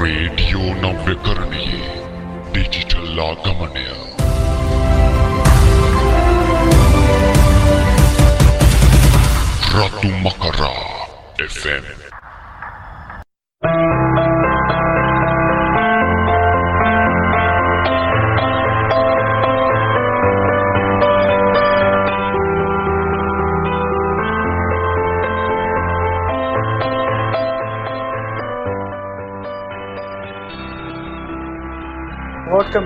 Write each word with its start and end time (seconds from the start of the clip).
Radio 0.00 0.74
නව්‍යකරණයේ 0.74 1.80
ඩිජිටල්ලා 2.50 3.34
ගමනය 3.36 3.86
රතු 9.72 10.08
මකරා 10.24 10.84
FM. 11.48 12.07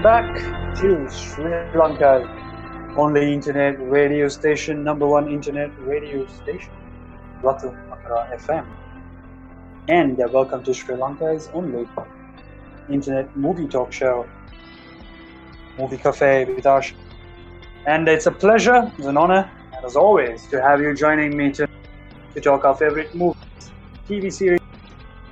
Back 0.02 0.34
to 0.80 1.09
Sri 1.09 1.45
Lanka, 1.77 2.27
only 2.97 3.33
internet 3.33 3.77
radio 3.88 4.27
station, 4.27 4.83
number 4.83 5.06
one 5.06 5.28
internet 5.28 5.70
radio 5.78 6.27
station, 6.27 6.73
Ratu 7.41 7.73
Makara 7.88 8.37
FM. 8.37 8.66
And 9.87 10.20
uh, 10.20 10.27
welcome 10.33 10.65
to 10.65 10.75
Sri 10.75 10.97
Lanka's 10.97 11.48
only 11.55 11.87
internet 12.91 13.37
movie 13.37 13.69
talk 13.69 13.92
show, 13.92 14.27
Movie 15.78 15.98
Cafe 15.98 16.47
with 16.47 16.66
Ash. 16.66 16.92
And 17.87 18.09
it's 18.09 18.27
a 18.27 18.33
pleasure, 18.33 18.91
it's 18.98 19.06
an 19.06 19.16
honor, 19.16 19.48
as 19.84 19.95
always, 19.95 20.48
to 20.48 20.61
have 20.61 20.80
you 20.80 20.97
joining 20.97 21.37
me 21.37 21.53
to, 21.53 21.69
to 22.34 22.41
talk 22.41 22.64
our 22.64 22.75
favorite 22.75 23.14
movies, 23.14 23.70
TV 24.09 24.33
series, 24.33 24.59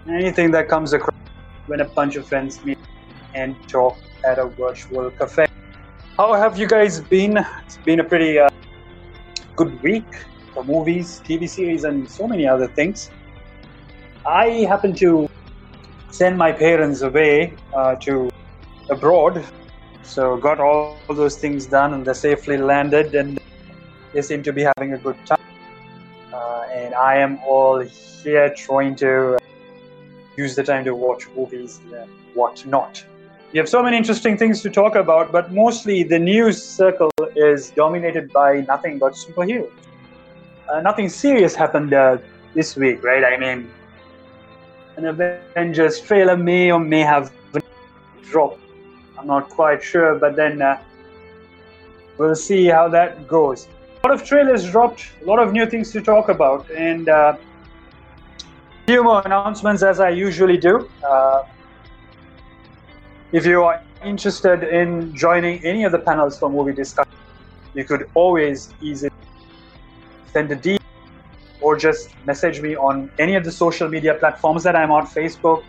anything 0.09 0.53
that 0.53 0.69
comes 0.69 0.93
across 0.93 1.17
when 1.67 1.81
a 1.81 1.87
bunch 1.87 2.15
of 2.15 2.25
friends 2.29 2.65
meet 2.65 2.79
and 3.35 3.57
talk 3.67 3.97
at 4.25 4.39
a 4.39 4.47
virtual 4.47 5.11
cafe. 5.11 5.47
How 6.17 6.35
have 6.35 6.59
you 6.59 6.67
guys 6.67 7.01
been? 7.01 7.39
It's 7.65 7.79
been 7.79 8.01
a 8.01 8.05
pretty 8.05 8.39
uh, 8.39 8.49
good 9.57 9.83
week 9.83 10.05
for 10.55 10.65
movies, 10.65 11.23
TV 11.25 11.49
series, 11.49 11.85
and 11.85 12.09
so 12.11 12.27
many 12.27 12.47
other 12.47 12.67
things. 12.67 13.11
I 14.27 14.67
happened 14.69 14.97
to 14.99 15.29
send 16.11 16.37
my 16.37 16.53
parents 16.53 17.03
away 17.03 17.55
uh, 17.73 17.95
to 17.97 18.31
abroad, 18.91 19.45
so 20.03 20.37
got 20.37 20.61
all 20.61 20.99
those 21.09 21.37
things 21.37 21.67
done, 21.67 21.95
and 21.95 22.05
they 22.05 22.13
safely 22.13 22.59
landed, 22.59 23.15
and 23.15 23.39
they 24.13 24.23
seem 24.23 24.43
to 24.43 24.53
be 24.53 24.63
having 24.63 24.95
a 24.95 24.99
good 24.99 25.17
time. 25.25 25.39
Uh, 26.33 26.67
and 26.73 26.95
I 26.95 27.17
am 27.17 27.39
all 27.47 27.81
here 27.81 28.53
trying 28.55 28.97
to 28.97 29.39
use 30.37 30.55
the 30.55 30.63
time 30.63 30.85
to 30.85 30.95
watch 30.95 31.29
movies 31.37 31.81
and 31.93 32.11
whatnot. 32.35 33.05
We 33.53 33.59
have 33.59 33.69
so 33.69 33.83
many 33.83 33.97
interesting 33.97 34.37
things 34.37 34.63
to 34.63 34.71
talk 34.71 34.95
about, 34.95 35.33
but 35.33 35.53
mostly 35.53 36.05
the 36.05 36.21
news 36.21 36.63
circle 36.63 37.11
is 37.35 37.71
dominated 37.71 38.33
by 38.33 38.61
nothing 38.69 38.99
but 38.99 39.15
superheroes. 39.15 39.73
Uh, 40.69 40.81
nothing 40.83 41.09
serious 41.09 41.57
happened 41.57 41.93
uh, 41.93 42.19
this 42.55 42.77
week, 42.77 43.03
right? 43.03 43.25
I 43.25 43.37
mean, 43.37 43.69
an 44.97 45.07
Avengers 45.07 46.01
trailer 46.01 46.37
may 46.37 46.71
or 46.71 46.79
may 46.79 47.01
have 47.01 47.33
dropped. 48.23 48.61
I'm 49.19 49.27
not 49.27 49.49
quite 49.49 49.83
sure, 49.83 50.15
but 50.15 50.37
then 50.37 50.63
uh, 50.63 50.81
we'll 52.19 52.37
see 52.37 52.67
how 52.67 52.89
that 52.91 53.27
goes. 53.27 53.67
A 54.05 54.07
lot 54.07 54.15
of 54.15 54.25
trailers 54.25 54.71
dropped, 54.71 55.07
a 55.23 55.25
lot 55.25 55.41
of 55.41 55.53
new 55.53 55.67
things 55.67 55.91
to 55.91 56.01
talk 56.01 56.29
about, 56.29 56.71
and 56.71 57.09
uh, 57.09 57.37
few 58.87 59.03
more 59.03 59.23
announcements 59.25 59.83
as 59.83 59.99
I 59.99 60.11
usually 60.11 60.57
do. 60.57 60.89
If 63.33 63.47
you 63.47 63.63
are 63.63 63.81
interested 64.05 64.65
in 64.65 65.15
joining 65.15 65.65
any 65.65 65.85
of 65.85 65.93
the 65.93 66.01
panels 66.01 66.37
for 66.37 66.49
movie 66.49 66.73
discussion, 66.73 67.13
you 67.75 67.85
could 67.85 68.11
always 68.15 68.75
easily 68.81 69.13
send 70.33 70.51
a 70.51 70.57
DM 70.57 70.81
or 71.61 71.77
just 71.77 72.11
message 72.27 72.61
me 72.61 72.75
on 72.75 73.09
any 73.21 73.37
of 73.37 73.45
the 73.45 73.53
social 73.53 73.89
media 73.89 74.15
platforms 74.15 74.65
that 74.65 74.75
I'm 74.75 74.91
on 74.91 75.07
Facebook, 75.07 75.63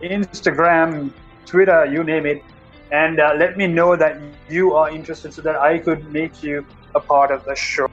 Instagram, 0.00 1.12
Twitter, 1.46 1.84
you 1.86 2.04
name 2.04 2.26
it, 2.26 2.44
and 2.92 3.18
uh, 3.18 3.34
let 3.36 3.56
me 3.56 3.66
know 3.66 3.96
that 3.96 4.20
you 4.48 4.74
are 4.74 4.88
interested 4.88 5.34
so 5.34 5.42
that 5.42 5.56
I 5.56 5.78
could 5.78 6.12
make 6.12 6.44
you 6.44 6.64
a 6.94 7.00
part 7.00 7.32
of 7.32 7.44
the 7.44 7.56
show 7.56 7.90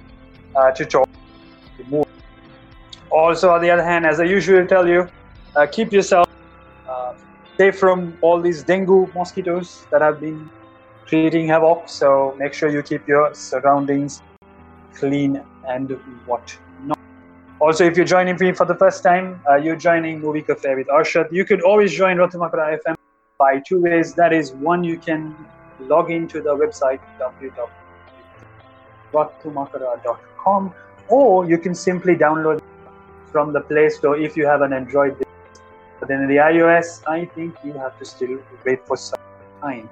uh, 0.56 0.70
to 0.72 0.86
talk 0.86 1.10
movie. 1.90 2.08
Also, 3.10 3.50
on 3.50 3.62
the 3.62 3.72
other 3.72 3.84
hand, 3.84 4.06
as 4.06 4.20
I 4.20 4.26
usually 4.26 4.68
tell 4.68 4.88
you, 4.88 5.10
uh, 5.56 5.66
keep 5.66 5.92
yourself 5.92 6.30
uh, 6.88 7.14
safe 7.58 7.78
from 7.80 8.18
all 8.22 8.40
these 8.40 8.64
dengue 8.64 9.14
mosquitoes 9.16 9.86
that 9.92 10.02
have 10.02 10.20
been 10.20 10.50
creating 11.08 11.48
havoc. 11.48 11.90
So 11.90 12.36
make 12.38 12.54
sure 12.54 12.70
you 12.70 12.84
keep 12.84 13.08
your 13.08 13.34
surroundings 13.34 14.22
clean 14.94 15.42
and 15.68 15.92
whatnot. 16.26 16.98
Also, 17.60 17.84
if 17.84 17.98
you're 17.98 18.06
joining 18.06 18.38
me 18.40 18.52
for 18.52 18.66
the 18.66 18.76
first 18.76 19.02
time, 19.04 19.42
uh, 19.50 19.56
you're 19.56 19.76
joining 19.76 20.20
Movie 20.22 20.44
Cafe 20.44 20.76
with 20.76 20.88
Arshath. 20.88 21.32
You 21.32 21.44
could 21.44 21.64
always 21.64 21.92
join 21.92 22.18
RathuMakara 22.18 22.80
FM 22.80 22.96
by 23.40 23.60
two 23.68 23.82
ways. 23.82 24.14
That 24.14 24.32
is, 24.34 24.52
one, 24.52 24.84
you 24.84 25.00
can 25.00 25.36
log 25.80 26.12
into 26.12 26.42
the 26.42 26.56
website 26.56 27.00
www.ratumakara.com, 29.12 30.74
or 31.10 31.46
you 31.50 31.58
can 31.58 31.74
simply 31.74 32.16
download 32.16 32.62
from 33.32 33.54
the 33.54 33.62
Play 33.62 33.90
Store 33.90 34.16
if 34.18 34.38
you 34.38 34.46
have 34.46 34.62
an 34.62 34.74
Android. 34.74 35.27
But 36.00 36.10
then 36.10 36.22
in 36.22 36.28
the 36.28 36.38
iOS, 36.38 37.02
I 37.08 37.26
think 37.26 37.56
you 37.64 37.74
have 37.74 37.98
to 38.00 38.06
still 38.06 38.40
wait 38.66 38.86
for 38.86 38.98
some 38.98 39.20
time. 39.62 39.90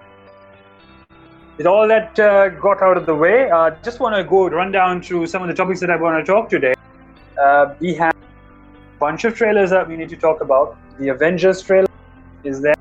With 1.58 1.68
all 1.68 1.88
that 1.88 2.20
uh, 2.20 2.50
got 2.50 2.82
out 2.84 2.98
of 2.98 3.06
the 3.06 3.16
way, 3.16 3.50
uh, 3.50 3.72
just 3.82 4.00
want 4.00 4.16
to 4.16 4.24
go 4.24 4.50
run 4.50 4.72
down 4.72 5.02
through 5.02 5.26
some 5.28 5.42
of 5.42 5.48
the 5.48 5.54
topics 5.54 5.80
that 5.80 5.90
I 5.90 5.96
want 5.96 6.24
to 6.24 6.32
talk 6.32 6.50
today. 6.50 6.74
Uh, 7.42 7.74
we 7.80 7.94
have 7.96 8.14
a 8.14 9.00
bunch 9.00 9.24
of 9.24 9.36
trailers 9.36 9.70
that 9.70 9.88
we 9.88 9.96
need 9.96 10.10
to 10.10 10.18
talk 10.18 10.42
about. 10.42 10.78
The 11.00 11.10
Avengers 11.10 11.62
trailer 11.62 11.88
is 12.44 12.62
there. 12.62 12.76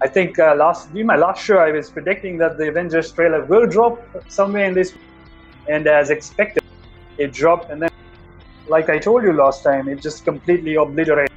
I 0.00 0.08
think 0.08 0.38
uh, 0.38 0.54
last 0.56 0.94
in 0.94 1.06
my 1.06 1.16
last 1.16 1.44
show, 1.44 1.58
I 1.58 1.70
was 1.70 1.90
predicting 1.90 2.38
that 2.38 2.56
the 2.56 2.68
Avengers 2.68 3.12
trailer 3.12 3.44
will 3.44 3.66
drop 3.66 4.00
somewhere 4.28 4.64
in 4.64 4.74
this, 4.74 4.94
and 5.68 5.86
as 5.86 6.10
expected, 6.10 6.64
it 7.18 7.32
dropped. 7.32 7.70
And 7.70 7.82
then, 7.82 7.90
like 8.68 8.88
I 8.88 8.98
told 8.98 9.22
you 9.22 9.32
last 9.32 9.62
time, 9.62 9.88
it 9.88 10.00
just 10.00 10.24
completely 10.24 10.76
obliterated 10.76 11.27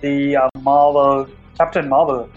the 0.00 0.36
uh, 0.36 0.48
Marvel 0.60 1.28
Captain 1.56 1.88
Marvel 1.88 2.28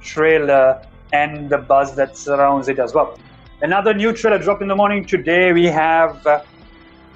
trailer 0.00 0.84
and 1.12 1.48
the 1.50 1.58
buzz 1.58 1.94
that 1.96 2.16
surrounds 2.16 2.68
it 2.68 2.78
as 2.78 2.94
well. 2.94 3.18
Another 3.60 3.94
new 3.94 4.12
trailer 4.12 4.38
dropped 4.38 4.62
in 4.62 4.68
the 4.68 4.74
morning 4.74 5.04
today. 5.04 5.52
We 5.52 5.66
have 5.66 6.26
uh, 6.26 6.42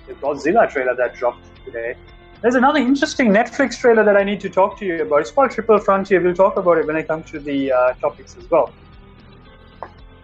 the 0.06 0.14
Godzilla 0.14 0.70
trailer 0.70 0.94
that 0.94 1.14
dropped 1.14 1.44
today. 1.64 1.96
There's 2.42 2.54
another 2.54 2.78
interesting 2.78 3.28
Netflix 3.30 3.78
trailer 3.78 4.04
that 4.04 4.16
I 4.16 4.22
need 4.22 4.40
to 4.40 4.50
talk 4.50 4.78
to 4.78 4.86
you 4.86 5.02
about. 5.02 5.22
It's 5.22 5.30
called 5.30 5.50
Triple 5.50 5.78
Frontier. 5.78 6.20
We'll 6.20 6.34
talk 6.34 6.56
about 6.56 6.78
it 6.78 6.86
when 6.86 6.94
I 6.94 7.02
come 7.02 7.24
to 7.24 7.40
the 7.40 7.72
uh, 7.72 7.94
topics 7.94 8.36
as 8.36 8.48
well. 8.50 8.72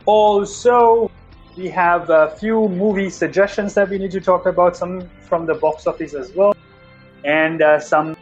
Also, 0.05 1.11
we 1.57 1.69
have 1.69 2.11
a 2.11 2.37
few 2.39 2.69
movie 2.69 3.11
suggestions 3.11 3.75
that 3.75 3.89
we 3.89 3.99
need 3.99 4.11
to 4.11 4.21
talk 4.21 4.47
about, 4.47 4.77
some 4.77 5.09
from 5.21 5.47
the 5.47 5.55
box 5.55 5.87
office 5.87 6.15
as 6.15 6.33
well, 6.33 6.55
and 7.25 7.63
uh, 7.63 7.81
some 7.81 8.17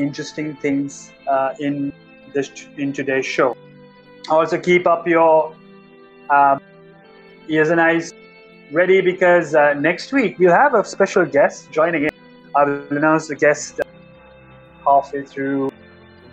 interesting 0.00 0.56
things 0.56 1.12
uh, 1.28 1.54
in 1.58 1.92
this 2.34 2.50
in 2.76 2.92
today's 2.92 3.26
show. 3.26 3.56
Also, 4.28 4.58
keep 4.58 4.86
up 4.86 5.06
your 5.06 5.54
um, 6.30 6.60
ears 7.48 7.70
and 7.70 7.80
eyes 7.80 8.12
ready 8.72 9.00
because 9.00 9.54
uh, 9.54 9.74
next 9.74 10.12
week 10.12 10.38
we'll 10.38 10.52
have 10.52 10.74
a 10.74 10.84
special 10.84 11.24
guest 11.24 11.70
joining 11.70 12.04
in. 12.04 12.10
I 12.54 12.64
will 12.64 12.96
announce 12.96 13.28
the 13.28 13.36
guest 13.36 13.80
halfway 14.86 15.24
through 15.24 15.72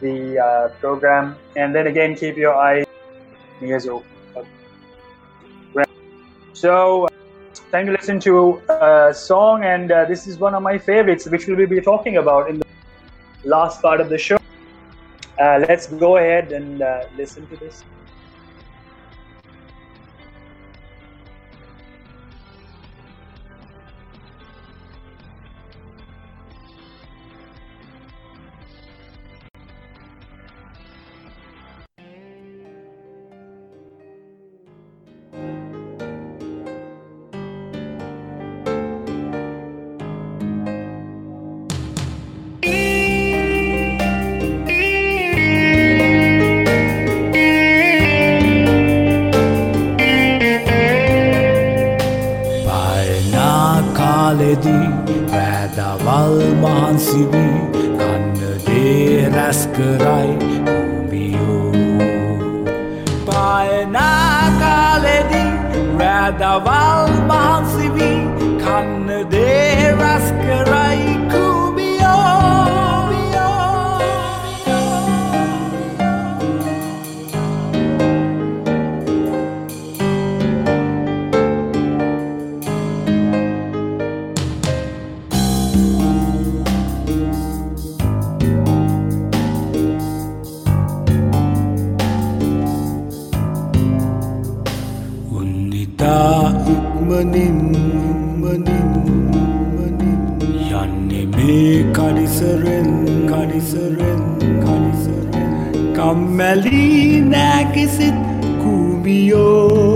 the 0.02 0.40
uh, 0.40 0.70
program, 0.80 1.36
and 1.56 1.74
then 1.74 1.88
again 1.88 2.16
keep 2.16 2.38
your 2.38 2.56
eyes 2.56 2.86
ears 3.62 3.88
open. 3.88 4.18
So, 6.54 7.06
uh, 7.06 7.10
time 7.72 7.86
to 7.86 7.92
listen 7.92 8.20
to 8.22 8.60
a 8.68 9.14
song, 9.14 9.64
and 9.64 9.92
uh, 9.92 10.06
this 10.06 10.26
is 10.26 10.40
one 10.40 10.56
of 10.56 10.64
my 10.64 10.80
favorites, 10.80 11.28
which 11.28 11.46
we'll 11.46 11.68
be 11.68 11.82
talking 11.82 12.18
about 12.18 12.50
in 12.50 12.58
the 12.58 12.66
last 13.48 13.82
part 13.82 14.02
of 14.02 14.10
the 14.10 14.18
show. 14.18 14.38
Uh, 15.40 15.64
let's 15.68 15.88
go 15.88 16.18
ahead 16.18 16.52
and 16.52 16.82
uh, 16.82 17.04
listen 17.16 17.48
to 17.48 17.58
this. 17.58 17.84
නෙදී 54.48 54.90
වැදවල් 55.32 56.36
මාන්සිවී 56.62 57.56
කන්නදේ 58.00 59.30
රැස් 59.34 59.62
කරයි 59.76 60.36
කූමියෝ 60.68 61.72
පායනා 63.26 64.52
කාලෙදී 64.62 65.52
වැදවල් 66.00 67.12
මාන්සි 67.32 67.87
ඉක්මනින් 97.28 97.56
මනින් 98.40 98.90
මනින්. 99.76 100.20
යන්නේ 100.74 101.26
මේ 101.28 101.84
කඩිසරෙන් 101.94 102.90
කඩිසරෙන් 103.28 104.22
කඩිසරෙන්. 104.64 105.52
කම්මැලි 105.96 107.22
නෑකිසිත් 107.22 108.16
කූමියෝ 108.64 109.87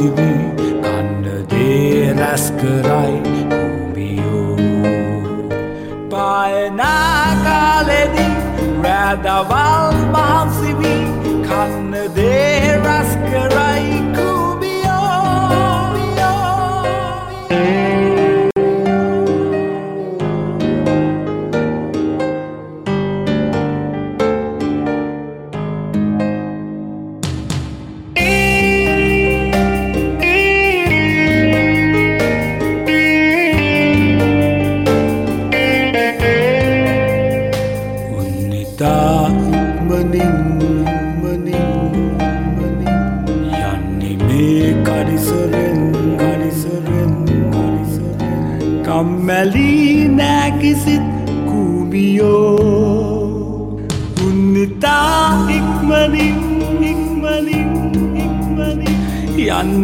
ciddi 0.00 0.82
Kandıcı 0.82 2.16
laskıray 2.20 3.14
Kumbiyo 3.50 4.56
Bayna 6.10 6.96
kaledi 7.44 8.26
Radaval 8.84 9.99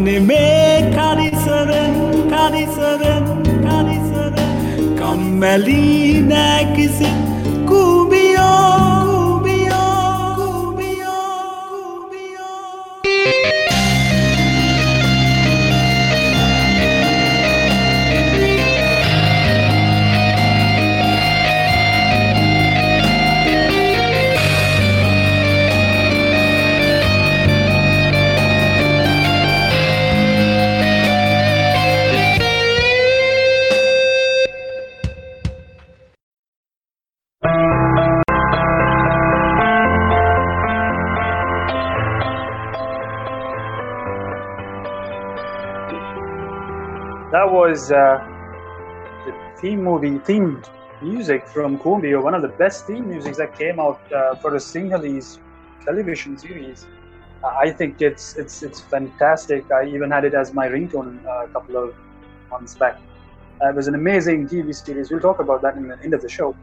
Annime 0.06 0.94
Kadisaren, 0.94 2.30
Kadisaren, 2.30 3.24
Kadisaren, 3.64 4.94
Kammelin. 4.96 6.05
Was 47.44 47.92
uh, 47.92 48.18
the 49.24 49.60
theme 49.60 49.84
movie, 49.84 50.18
themed 50.18 50.68
music 51.02 51.46
from 51.46 51.78
Koombiyo, 51.78 52.22
one 52.22 52.34
of 52.34 52.42
the 52.42 52.48
best 52.48 52.86
theme 52.86 53.08
musics 53.08 53.36
that 53.36 53.56
came 53.56 53.78
out 53.78 54.00
uh, 54.10 54.34
for 54.36 54.54
a 54.54 54.58
Sinhalese 54.58 55.38
television 55.84 56.38
series. 56.38 56.86
Uh, 57.44 57.48
I 57.48 57.70
think 57.70 58.00
it's 58.00 58.36
it's 58.36 58.62
it's 58.62 58.80
fantastic. 58.80 59.70
I 59.70 59.84
even 59.86 60.10
had 60.10 60.24
it 60.24 60.34
as 60.34 60.54
my 60.54 60.66
ringtone 60.66 61.24
uh, 61.26 61.44
a 61.44 61.48
couple 61.48 61.76
of 61.76 61.94
months 62.50 62.74
back. 62.74 62.98
Uh, 63.62 63.68
it 63.68 63.76
was 63.76 63.86
an 63.86 63.94
amazing 63.94 64.48
TV 64.48 64.74
series. 64.74 65.10
We'll 65.10 65.20
talk 65.20 65.38
about 65.38 65.62
that 65.62 65.76
in 65.76 65.86
the 65.86 65.98
end 66.02 66.14
of 66.14 66.22
the 66.22 66.28
show. 66.28 66.56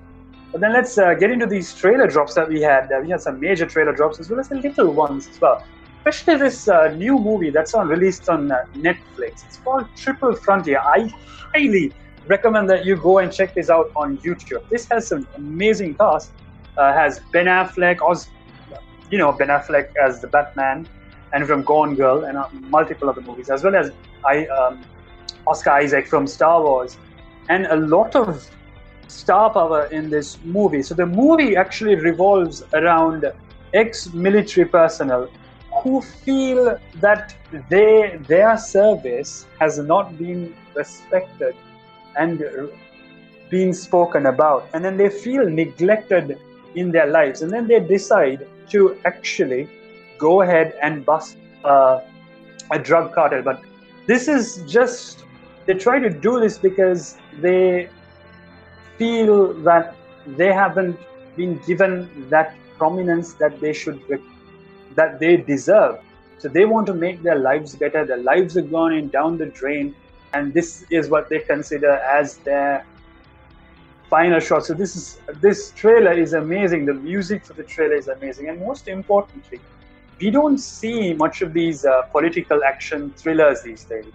But 0.52 0.62
then 0.62 0.74
let's 0.74 0.98
uh, 0.98 1.14
get 1.14 1.32
into 1.32 1.46
these 1.46 1.74
trailer 1.74 2.08
drops 2.08 2.34
that 2.34 2.50
we 2.50 2.62
had. 2.62 2.90
we 3.02 3.10
had 3.10 3.22
some 3.22 3.40
major 3.40 3.66
trailer 3.66 3.94
drops 3.94 4.20
as 4.20 4.30
well 4.30 4.40
as 4.40 4.50
the 4.50 4.56
little 4.56 4.92
ones 4.92 5.28
as 5.28 5.40
well 5.40 5.64
especially 6.06 6.38
this 6.38 6.68
uh, 6.68 6.90
new 6.90 7.18
movie 7.18 7.50
that's 7.50 7.74
on 7.74 7.88
released 7.88 8.28
on 8.28 8.52
uh, 8.52 8.66
Netflix. 8.76 9.46
It's 9.46 9.58
called 9.58 9.88
Triple 9.96 10.36
Frontier. 10.36 10.80
I 10.80 11.10
highly 11.54 11.94
recommend 12.28 12.70
that 12.70 12.86
you 12.86 12.98
go 12.98 13.20
and 13.20 13.32
check 13.32 13.54
this 13.54 13.70
out 13.70 13.90
on 13.96 14.18
YouTube. 14.18 14.68
This 14.70 14.86
has 14.90 15.08
some 15.08 15.26
amazing 15.36 15.96
cast. 15.96 16.32
Uh, 16.78 16.92
has 16.92 17.22
Ben 17.32 17.46
Affleck, 17.46 18.02
Oz, 18.02 18.28
you 19.12 19.18
know 19.18 19.32
Ben 19.32 19.48
Affleck 19.48 19.96
as 19.96 20.20
the 20.20 20.28
Batman, 20.28 20.88
and 21.32 21.48
from 21.48 21.64
Gone 21.64 21.96
Girl, 21.96 22.26
and 22.26 22.38
uh, 22.38 22.50
multiple 22.52 23.10
other 23.10 23.22
movies, 23.22 23.50
as 23.50 23.64
well 23.64 23.76
as 23.76 23.92
I 24.26 24.48
um, 24.48 24.82
Oscar 25.48 25.72
Isaac 25.72 26.08
from 26.08 26.28
Star 26.28 26.62
Wars, 26.62 26.98
and 27.48 27.66
a 27.68 27.76
lot 27.76 28.16
of 28.16 28.50
star 29.08 29.54
power 29.54 29.86
in 29.86 30.10
this 30.10 30.38
movie. 30.44 30.82
So 30.82 30.96
the 30.96 31.06
movie 31.06 31.56
actually 31.56 31.96
revolves 31.96 32.64
around 32.74 33.32
ex-military 33.74 34.68
personnel 34.68 35.30
who 35.84 36.02
feel 36.02 36.80
that 36.96 37.36
they 37.70 38.18
their 38.28 38.58
service 38.58 39.46
has 39.60 39.78
not 39.80 40.18
been 40.18 40.56
respected 40.76 41.56
and 42.18 42.42
been 43.50 43.74
spoken 43.74 44.28
about. 44.28 44.70
And 44.74 44.84
then 44.84 44.98
they 44.98 45.10
feel 45.10 45.50
neglected 45.50 46.40
in 46.76 46.92
their 46.92 47.08
lives. 47.08 47.42
And 47.42 47.52
then 47.52 47.68
they 47.68 47.80
decide 47.80 48.48
to 48.70 48.98
actually 49.06 49.70
go 50.18 50.42
ahead 50.42 50.74
and 50.82 51.06
bust 51.06 51.38
uh, 51.66 52.00
a 52.72 52.80
drug 52.80 53.14
cartel. 53.14 53.42
But 53.44 53.62
this 54.08 54.28
is 54.28 54.64
just 54.72 55.26
they 55.66 55.74
try 55.74 56.00
to 56.00 56.10
do 56.10 56.40
this 56.40 56.58
because 56.58 57.18
they 57.42 57.90
feel 58.98 59.54
that 59.64 59.96
they 60.26 60.52
haven't 60.54 60.98
been 61.36 61.58
given 61.68 62.30
that 62.30 62.56
prominence 62.78 63.34
that 63.34 63.60
they 63.60 63.74
should 63.74 64.02
that 64.96 65.20
they 65.20 65.38
deserve. 65.38 66.00
So 66.38 66.50
they 66.50 66.66
want 66.66 66.88
to 66.88 66.94
make 66.94 67.22
their 67.24 67.40
lives 67.40 67.76
better. 67.76 68.06
Their 68.06 68.18
lives 68.18 68.58
are 68.58 68.62
gone 68.62 68.94
in 68.94 69.10
down 69.10 69.38
the 69.38 69.46
drain, 69.48 69.96
and 70.34 70.54
this 70.54 70.86
is 70.90 71.10
what 71.10 71.30
they 71.30 71.40
consider 71.40 71.92
as 71.92 72.38
their 72.40 72.86
final 74.10 74.40
shot. 74.40 74.66
So 74.66 74.74
this 74.74 74.96
is 74.96 75.20
this 75.42 75.72
trailer 75.72 76.14
is 76.14 76.34
amazing. 76.34 76.86
The 76.86 76.94
music 76.94 77.46
for 77.46 77.54
the 77.54 77.64
trailer 77.64 77.96
is 77.96 78.08
amazing, 78.08 78.50
and 78.50 78.60
most 78.60 78.88
importantly, 78.88 79.60
we 80.20 80.30
don't 80.32 80.58
see 80.58 81.14
much 81.14 81.42
of 81.42 81.54
these 81.54 81.86
uh, 81.86 82.04
political 82.12 82.64
action 82.64 83.14
thrillers 83.18 83.64
these 83.64 83.86
days. 83.86 84.14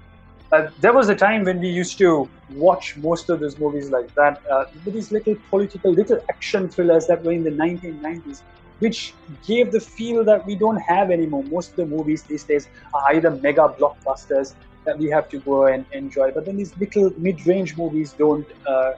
uh, 0.52 0.70
there 0.78 0.92
was 0.92 1.08
a 1.08 1.14
time 1.14 1.44
when 1.44 1.60
we 1.60 1.68
used 1.68 1.98
to 1.98 2.28
watch 2.50 2.96
most 2.96 3.28
of 3.28 3.40
those 3.40 3.58
movies 3.58 3.90
like 3.90 4.12
that, 4.14 4.40
uh, 4.50 4.64
these 4.86 5.12
little 5.12 5.36
political, 5.50 5.92
little 5.92 6.20
action 6.30 6.68
thrillers 6.68 7.06
that 7.06 7.22
were 7.22 7.32
in 7.32 7.44
the 7.44 7.50
1990s, 7.50 8.42
which 8.78 9.14
gave 9.46 9.72
the 9.72 9.80
feel 9.80 10.24
that 10.24 10.44
we 10.46 10.54
don't 10.54 10.78
have 10.78 11.10
anymore. 11.10 11.42
Most 11.44 11.70
of 11.70 11.76
the 11.76 11.86
movies 11.86 12.22
these 12.22 12.44
days 12.44 12.68
are 12.94 13.02
either 13.14 13.30
mega 13.30 13.74
blockbusters 13.78 14.54
that 14.84 14.98
we 14.98 15.10
have 15.10 15.28
to 15.30 15.38
go 15.38 15.66
and 15.66 15.84
enjoy, 15.92 16.30
but 16.30 16.46
then 16.46 16.56
these 16.56 16.76
little 16.78 17.12
mid-range 17.18 17.76
movies 17.76 18.12
don't 18.12 18.46
uh, 18.66 18.92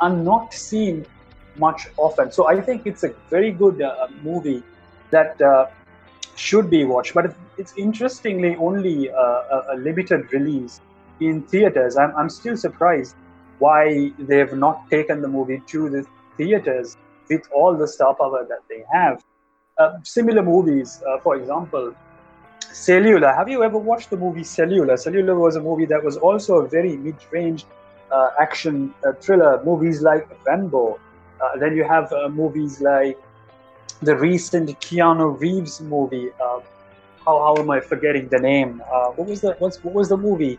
are 0.00 0.14
not 0.14 0.52
seen 0.52 1.06
much 1.58 1.88
often. 1.96 2.30
So 2.30 2.48
I 2.48 2.60
think 2.60 2.86
it's 2.86 3.02
a 3.02 3.14
very 3.30 3.50
good 3.50 3.80
uh, 3.80 4.08
movie 4.22 4.62
that 5.10 5.40
uh, 5.40 5.66
should 6.36 6.68
be 6.70 6.84
watched. 6.84 7.14
But 7.14 7.34
it's 7.56 7.72
interestingly 7.76 8.56
only 8.56 9.10
uh, 9.10 9.16
a, 9.16 9.64
a, 9.72 9.76
limited 9.76 10.32
release 10.32 10.80
in 11.20 11.42
theaters. 11.42 11.96
I'm, 11.96 12.14
I'm 12.14 12.28
still 12.28 12.56
surprised 12.56 13.16
why 13.58 14.12
they've 14.18 14.52
not 14.52 14.88
taken 14.90 15.22
the 15.22 15.28
movie 15.28 15.62
to 15.68 15.88
the 15.88 16.06
theaters 16.36 16.96
with 17.28 17.42
all 17.54 17.76
the 17.76 17.86
star 17.86 18.14
power 18.14 18.46
that 18.48 18.60
they 18.68 18.84
have. 18.92 19.22
Uh, 19.78 19.98
similar 20.02 20.42
movies, 20.42 21.02
uh, 21.08 21.18
for 21.20 21.36
example, 21.36 21.94
Cellular. 22.72 23.32
Have 23.32 23.48
you 23.48 23.62
ever 23.62 23.78
watched 23.78 24.10
the 24.10 24.16
movie 24.16 24.44
Cellular? 24.44 24.96
Cellular 24.96 25.38
was 25.38 25.56
a 25.56 25.60
movie 25.60 25.86
that 25.86 26.02
was 26.02 26.16
also 26.16 26.56
a 26.56 26.68
very 26.68 26.96
mid-range 26.96 27.64
uh, 28.10 28.30
action 28.40 28.94
uh, 29.06 29.12
thriller. 29.12 29.62
Movies 29.64 30.02
like 30.02 30.28
Rambo. 30.46 30.98
Uh, 31.40 31.56
then 31.58 31.76
you 31.76 31.84
have 31.84 32.12
movies 32.30 32.80
like 32.80 33.18
the 34.02 34.16
recent 34.16 34.68
Keanu 34.80 35.38
Reeves 35.40 35.80
movie. 35.80 36.30
Uh, 36.40 36.60
how, 37.24 37.38
how 37.38 37.56
am 37.56 37.70
I 37.70 37.80
forgetting 37.80 38.28
the 38.28 38.38
name? 38.38 38.82
Uh, 38.92 39.08
what 39.10 39.28
was 39.28 39.40
the 39.40 39.56
what's, 39.58 39.82
what 39.82 39.94
was 39.94 40.08
the 40.08 40.16
movie? 40.16 40.58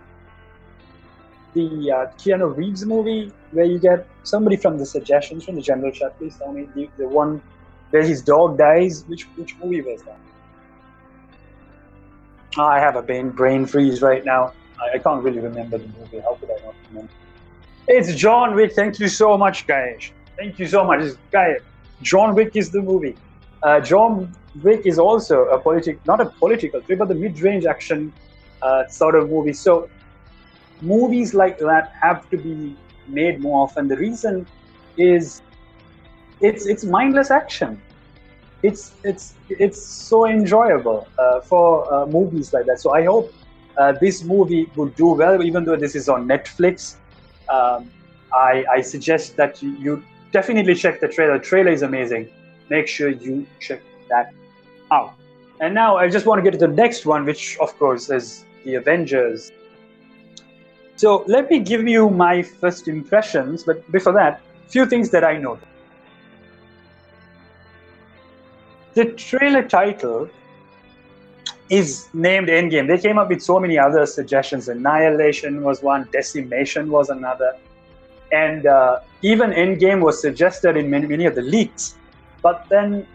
The 1.54 1.92
uh, 1.92 2.12
Keanu 2.18 2.56
Reeves 2.56 2.86
movie 2.86 3.32
where 3.52 3.66
you 3.66 3.80
get 3.80 4.08
somebody 4.24 4.58
from 4.58 4.78
the 4.78 4.86
suggestions 4.86 5.46
from 5.46 5.56
the 5.56 5.62
general 5.62 5.92
chat. 5.92 6.18
Please 6.18 6.38
tell 6.38 6.52
me 6.52 6.68
the, 6.76 6.90
the 6.98 7.08
one 7.08 7.42
where 7.92 8.04
his 8.04 8.22
dog 8.22 8.58
dies. 8.58 9.06
Which 9.08 9.24
which 9.38 9.56
movie 9.58 9.82
was 9.82 10.04
that? 10.04 10.20
Oh, 12.58 12.64
I 12.64 12.80
have 12.80 12.96
a 12.96 13.02
brain 13.02 13.30
brain 13.30 13.66
freeze 13.66 14.02
right 14.02 14.24
now. 14.26 14.54
I, 14.80 14.96
I 14.96 14.98
can't 15.00 15.24
really 15.24 15.40
remember 15.40 15.78
the 15.78 15.88
movie. 15.88 16.20
How 16.20 16.36
could 16.36 16.50
I 16.52 16.66
not 16.66 16.76
remember? 16.90 17.12
It's 17.88 18.14
John 18.16 18.56
Wick. 18.56 18.74
Thank 18.74 19.00
you 19.00 19.08
so 19.08 19.38
much, 19.38 19.66
guys. 19.66 20.12
Thank 20.38 20.60
you 20.60 20.68
so 20.68 20.84
much. 20.84 21.14
Guy, 21.32 21.58
John 22.02 22.36
Wick 22.36 22.56
is 22.56 22.70
the 22.70 22.82
movie. 22.82 23.16
Uh, 23.64 23.80
John 23.80 24.36
Wick 24.62 24.86
is 24.86 25.00
also 25.00 25.46
a 25.46 25.60
politic, 25.60 26.06
not 26.06 26.20
a 26.22 26.26
political 26.26 26.82
but 26.82 27.08
the 27.08 27.16
mid-range 27.16 27.66
action 27.66 28.14
uh, 28.62 28.88
sort 28.88 29.16
of 29.16 29.30
movie. 29.30 29.54
So 29.54 29.90
movies 30.82 31.34
like 31.34 31.58
that 31.60 31.92
have 32.02 32.30
to 32.30 32.38
be 32.38 32.76
made 33.08 33.40
more 33.42 33.64
often. 33.64 33.88
The 33.88 33.98
reason 33.98 34.46
is 34.98 35.42
it's 36.42 36.66
it's 36.66 36.84
mindless 36.84 37.32
action. 37.32 37.82
It's 38.64 38.94
it's 39.04 39.36
it's 39.50 39.82
so 39.82 40.26
enjoyable 40.26 41.08
uh, 41.18 41.42
for 41.42 41.92
uh, 41.94 42.06
movies 42.06 42.54
like 42.54 42.66
that. 42.66 42.80
So 42.80 42.94
I 42.94 43.06
hope 43.06 43.34
uh, 43.78 43.94
this 44.02 44.24
movie 44.24 44.70
will 44.76 44.90
do 44.90 45.08
well, 45.08 45.44
even 45.44 45.64
though 45.64 45.76
this 45.76 45.96
is 45.96 46.10
on 46.10 46.28
Netflix. 46.28 46.96
Um, 47.50 47.92
I, 48.34 48.66
I 48.70 48.82
suggest 48.82 49.38
that 49.38 49.64
you, 49.64 49.72
you 49.78 50.04
definitely 50.34 50.76
check 50.76 51.00
the 51.00 51.08
trailer. 51.08 51.38
The 51.38 51.46
trailer 51.46 51.72
is 51.72 51.82
amazing 51.82 52.30
make 52.70 52.88
sure 52.88 53.10
you 53.10 53.46
check 53.60 53.82
that 54.10 54.34
out. 54.92 55.14
And 55.60 55.74
now 55.74 55.98
I 55.98 56.10
just 56.10 56.26
want 56.26 56.44
to 56.44 56.44
get 56.44 56.58
to 56.60 56.68
the 56.68 56.74
next 56.74 57.06
one, 57.06 57.26
which 57.26 57.58
of 57.60 57.78
course 57.78 58.10
is 58.10 58.46
the 58.64 58.76
Avengers. 58.76 59.52
So 60.98 61.24
let 61.28 61.50
me 61.52 61.60
give 61.60 61.88
you 61.88 62.10
my 62.10 62.42
first 62.42 62.88
impressions, 62.88 63.64
but 63.64 63.90
before 63.92 64.14
that, 64.14 64.42
few 64.68 64.88
things 64.88 65.12
that 65.12 65.24
I 65.24 65.38
noticed. 65.38 65.68
The 68.96 69.06
trailer 69.14 69.62
title 69.62 70.28
is 71.70 72.10
named 72.14 72.48
Endgame. 72.48 72.88
They 72.88 72.98
came 72.98 73.20
up 73.20 73.30
with 73.30 73.44
so 73.44 73.60
many 73.60 73.78
other 73.78 74.08
suggestions. 74.08 74.70
Annihilation 74.70 75.64
was 75.64 75.84
one, 75.84 76.10
Decimation 76.12 76.90
was 76.90 77.10
another, 77.10 77.54
and 78.32 78.66
uh, 78.66 79.02
even 79.22 79.52
Endgame 79.52 80.02
was 80.02 80.20
suggested 80.20 80.78
in 80.78 80.90
many, 80.90 81.06
many 81.06 81.26
of 81.28 81.36
the 81.36 81.44
leaks. 81.44 81.96
But 82.42 82.66
then 82.70 83.06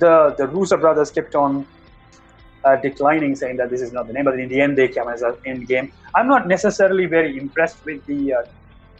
the 0.00 0.34
the 0.36 0.48
Russo 0.48 0.76
brothers 0.76 1.12
kept 1.12 1.36
on 1.36 1.64
uh, 2.64 2.76
declining, 2.76 3.34
saying 3.36 3.56
that 3.56 3.70
this 3.70 3.80
is 3.80 3.92
not 3.92 4.06
the 4.06 4.12
name. 4.12 4.24
But 4.24 4.38
in 4.38 4.48
the 4.48 4.60
end, 4.60 4.76
they 4.76 4.88
came 4.88 5.08
as 5.08 5.22
an 5.22 5.34
end 5.44 5.66
game. 5.66 5.92
I'm 6.14 6.28
not 6.28 6.48
necessarily 6.48 7.06
very 7.06 7.38
impressed 7.38 7.84
with 7.84 8.04
the 8.06 8.34
uh, 8.34 8.42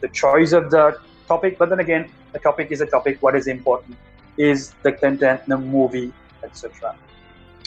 the 0.00 0.08
choice 0.08 0.52
of 0.52 0.70
the 0.70 0.98
topic. 1.28 1.58
But 1.58 1.68
then 1.70 1.80
again, 1.80 2.10
the 2.32 2.38
topic 2.38 2.70
is 2.70 2.80
a 2.80 2.86
topic. 2.86 3.18
What 3.20 3.36
is 3.36 3.46
important 3.46 3.96
is 4.36 4.72
the 4.82 4.92
content, 4.92 5.46
the 5.46 5.58
movie, 5.58 6.12
etc. 6.42 6.96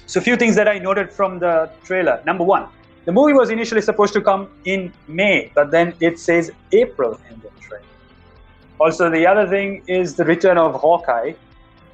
So, 0.06 0.20
a 0.20 0.24
few 0.24 0.36
things 0.36 0.56
that 0.56 0.68
I 0.68 0.80
noted 0.80 1.12
from 1.12 1.40
the 1.40 1.72
trailer. 1.84 2.22
Number 2.26 2.44
one, 2.44 2.68
the 3.06 3.12
movie 3.12 3.34
was 3.34 3.50
initially 3.50 3.82
supposed 3.82 4.14
to 4.14 4.22
come 4.22 4.50
in 4.66 4.94
May, 5.08 5.52
but 5.54 5.72
then 5.72 5.94
it 6.00 6.20
says 6.20 6.52
April 6.72 7.20
in 7.30 7.40
the 7.42 7.50
trailer. 7.62 7.86
Also, 8.80 9.10
the 9.10 9.26
other 9.28 9.48
thing 9.48 9.84
is 9.88 10.16
the 10.16 10.26
return 10.26 10.58
of 10.58 10.76
Hawkeye, 10.76 11.34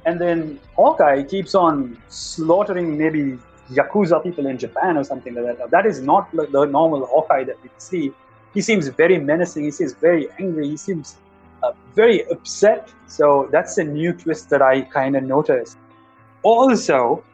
and 0.06 0.20
then 0.20 0.58
Hawkeye 0.76 1.22
keeps 1.24 1.54
on 1.54 2.00
slaughtering 2.08 2.96
maybe 2.96 3.38
Yakuza 3.72 4.22
people 4.22 4.46
in 4.46 4.58
Japan 4.58 4.96
or 4.96 5.04
something 5.04 5.34
like 5.34 5.44
that. 5.44 5.58
Now, 5.58 5.66
that 5.66 5.86
is 5.86 6.00
not 6.00 6.32
like 6.34 6.50
the 6.50 6.64
normal 6.64 7.06
Hawkeye 7.06 7.44
that 7.44 7.62
we 7.62 7.70
see. 7.78 8.12
He 8.54 8.60
seems 8.60 8.88
very 8.88 9.18
menacing. 9.18 9.64
He 9.64 9.70
seems 9.70 9.92
very 9.92 10.28
angry. 10.38 10.68
He 10.68 10.76
seems 10.76 11.16
uh, 11.62 11.72
very 11.94 12.28
upset. 12.30 12.92
So 13.06 13.48
that's 13.52 13.78
a 13.78 13.84
new 13.84 14.12
twist 14.12 14.50
that 14.50 14.62
I 14.62 14.82
kind 14.82 15.16
of 15.16 15.22
noticed. 15.22 15.78
Also, 16.42 17.24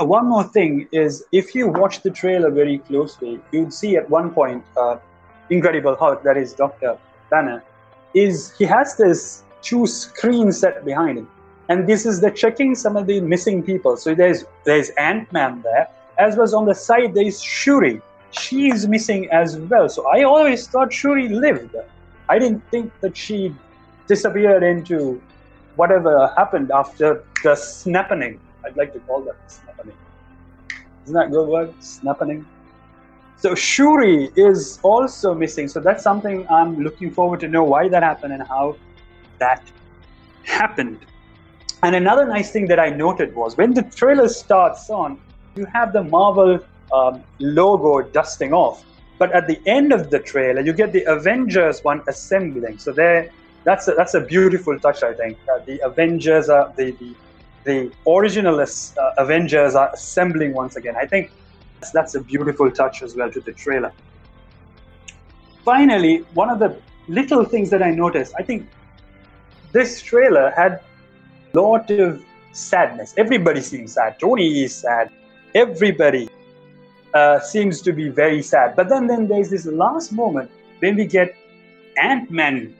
uh, 0.00 0.04
one 0.04 0.26
more 0.28 0.44
thing 0.44 0.88
is 0.92 1.24
if 1.32 1.54
you 1.54 1.68
watch 1.68 2.02
the 2.02 2.10
trailer 2.10 2.50
very 2.50 2.78
closely, 2.78 3.40
you'd 3.50 3.72
see 3.72 3.96
at 3.96 4.08
one 4.08 4.30
point 4.30 4.64
uh, 4.76 4.96
Incredible 5.50 5.96
Hulk, 5.96 6.22
that 6.22 6.36
is 6.36 6.54
Dr. 6.54 6.96
Banner, 7.30 7.62
is 8.14 8.54
he 8.56 8.64
has 8.64 8.96
this 8.96 9.44
two 9.60 9.86
screens 9.86 10.58
set 10.58 10.84
behind 10.84 11.18
him. 11.18 11.28
And 11.68 11.88
this 11.88 12.06
is 12.06 12.20
the 12.20 12.30
checking 12.30 12.74
some 12.74 12.96
of 12.96 13.06
the 13.06 13.20
missing 13.20 13.62
people. 13.62 13.96
So 13.96 14.14
there's 14.14 14.44
there's 14.64 14.90
Ant-Man 14.90 15.62
there, 15.62 15.88
as 16.18 16.36
well 16.36 16.44
as 16.44 16.54
on 16.54 16.66
the 16.66 16.74
side 16.74 17.14
there 17.14 17.24
is 17.24 17.42
Shuri. 17.42 18.00
She 18.30 18.68
is 18.70 18.88
missing 18.88 19.30
as 19.30 19.56
well. 19.56 19.88
So 19.88 20.06
I 20.08 20.22
always 20.24 20.66
thought 20.66 20.92
Shuri 20.92 21.28
lived. 21.28 21.74
I 22.28 22.38
didn't 22.38 22.62
think 22.70 22.92
that 23.00 23.16
she 23.16 23.54
disappeared 24.06 24.62
into 24.62 25.20
whatever 25.76 26.32
happened 26.36 26.70
after 26.70 27.24
the 27.42 27.54
snapping. 27.54 28.40
I'd 28.64 28.76
like 28.76 28.92
to 28.92 29.00
call 29.00 29.22
that 29.22 29.36
snapping. 29.46 29.92
Isn't 31.04 31.14
that 31.14 31.26
a 31.26 31.30
good 31.30 31.48
word? 31.48 31.74
Snapping. 31.80 32.46
So 33.36 33.54
Shuri 33.54 34.30
is 34.36 34.78
also 34.82 35.34
missing. 35.34 35.66
So 35.68 35.80
that's 35.80 36.02
something 36.02 36.46
I'm 36.48 36.78
looking 36.78 37.10
forward 37.10 37.40
to 37.40 37.48
know 37.48 37.64
why 37.64 37.88
that 37.88 38.02
happened 38.02 38.32
and 38.32 38.42
how 38.42 38.76
that 39.38 39.62
happened. 40.44 41.04
And 41.82 41.96
another 41.96 42.26
nice 42.26 42.50
thing 42.52 42.68
that 42.68 42.78
I 42.78 42.90
noted 42.90 43.34
was 43.34 43.56
when 43.56 43.74
the 43.74 43.82
trailer 43.82 44.28
starts 44.28 44.88
on, 44.88 45.20
you 45.56 45.66
have 45.66 45.92
the 45.92 46.04
Marvel 46.04 46.60
um, 46.92 47.22
logo 47.40 48.02
dusting 48.02 48.52
off. 48.52 48.84
But 49.18 49.32
at 49.32 49.46
the 49.46 49.60
end 49.66 49.92
of 49.92 50.10
the 50.10 50.18
trailer, 50.18 50.60
you 50.62 50.72
get 50.72 50.92
the 50.92 51.04
Avengers 51.04 51.82
one 51.82 52.02
assembling. 52.08 52.78
So 52.78 52.92
there, 52.92 53.30
that's 53.64 53.88
a, 53.88 53.92
that's 53.92 54.14
a 54.14 54.20
beautiful 54.20 54.78
touch, 54.78 55.02
I 55.02 55.12
think. 55.12 55.38
Uh, 55.52 55.58
the 55.64 55.80
Avengers 55.84 56.48
are 56.48 56.72
the 56.76 56.92
the, 56.92 57.14
the 57.64 57.92
original 58.06 58.60
uh, 58.60 58.66
Avengers 59.18 59.74
are 59.74 59.90
assembling 59.92 60.52
once 60.54 60.76
again. 60.76 60.96
I 60.96 61.06
think 61.06 61.30
that's, 61.80 61.92
that's 61.92 62.14
a 62.14 62.20
beautiful 62.20 62.70
touch 62.70 63.02
as 63.02 63.14
well 63.14 63.30
to 63.30 63.40
the 63.40 63.52
trailer. 63.52 63.92
Finally, 65.64 66.18
one 66.34 66.50
of 66.50 66.58
the 66.58 66.76
little 67.08 67.44
things 67.44 67.70
that 67.70 67.82
I 67.82 67.90
noticed, 67.90 68.34
I 68.38 68.42
think 68.42 68.68
this 69.72 70.02
trailer 70.02 70.50
had 70.50 70.80
lot 71.54 71.90
of 71.90 72.22
sadness. 72.52 73.14
Everybody 73.16 73.60
seems 73.60 73.92
sad. 73.92 74.18
Tony 74.18 74.62
is 74.62 74.74
sad. 74.74 75.10
Everybody 75.54 76.28
uh, 77.14 77.40
seems 77.40 77.82
to 77.82 77.92
be 77.92 78.08
very 78.08 78.42
sad. 78.42 78.74
But 78.76 78.88
then, 78.88 79.06
then 79.06 79.28
there's 79.28 79.50
this 79.50 79.66
last 79.66 80.12
moment 80.12 80.50
when 80.80 80.96
we 80.96 81.06
get 81.06 81.36
Ant 81.96 82.30
Man 82.30 82.74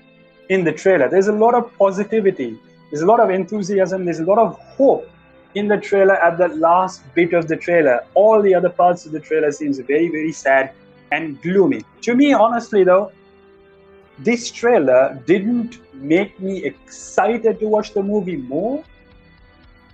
in 0.48 0.64
the 0.64 0.72
trailer. 0.72 1.08
There's 1.08 1.28
a 1.28 1.32
lot 1.32 1.54
of 1.54 1.76
positivity. 1.78 2.58
There's 2.90 3.02
a 3.02 3.06
lot 3.06 3.20
of 3.20 3.30
enthusiasm. 3.30 4.04
There's 4.04 4.20
a 4.20 4.24
lot 4.24 4.38
of 4.38 4.58
hope 4.58 5.08
in 5.54 5.68
the 5.68 5.76
trailer 5.76 6.14
at 6.14 6.38
the 6.38 6.48
last 6.48 7.02
bit 7.14 7.34
of 7.34 7.48
the 7.48 7.56
trailer. 7.56 8.04
All 8.14 8.40
the 8.40 8.54
other 8.54 8.70
parts 8.70 9.04
of 9.06 9.12
the 9.12 9.20
trailer 9.20 9.52
seems 9.52 9.78
very, 9.78 10.08
very 10.08 10.32
sad 10.32 10.72
and 11.10 11.40
gloomy. 11.42 11.84
To 12.02 12.14
me, 12.14 12.32
honestly, 12.32 12.84
though, 12.84 13.12
this 14.18 14.50
trailer 14.50 15.22
didn't 15.26 15.78
make 15.94 16.40
me 16.40 16.64
excited 16.64 17.58
to 17.60 17.66
watch 17.68 17.92
the 17.92 18.02
movie 18.02 18.36
more. 18.36 18.82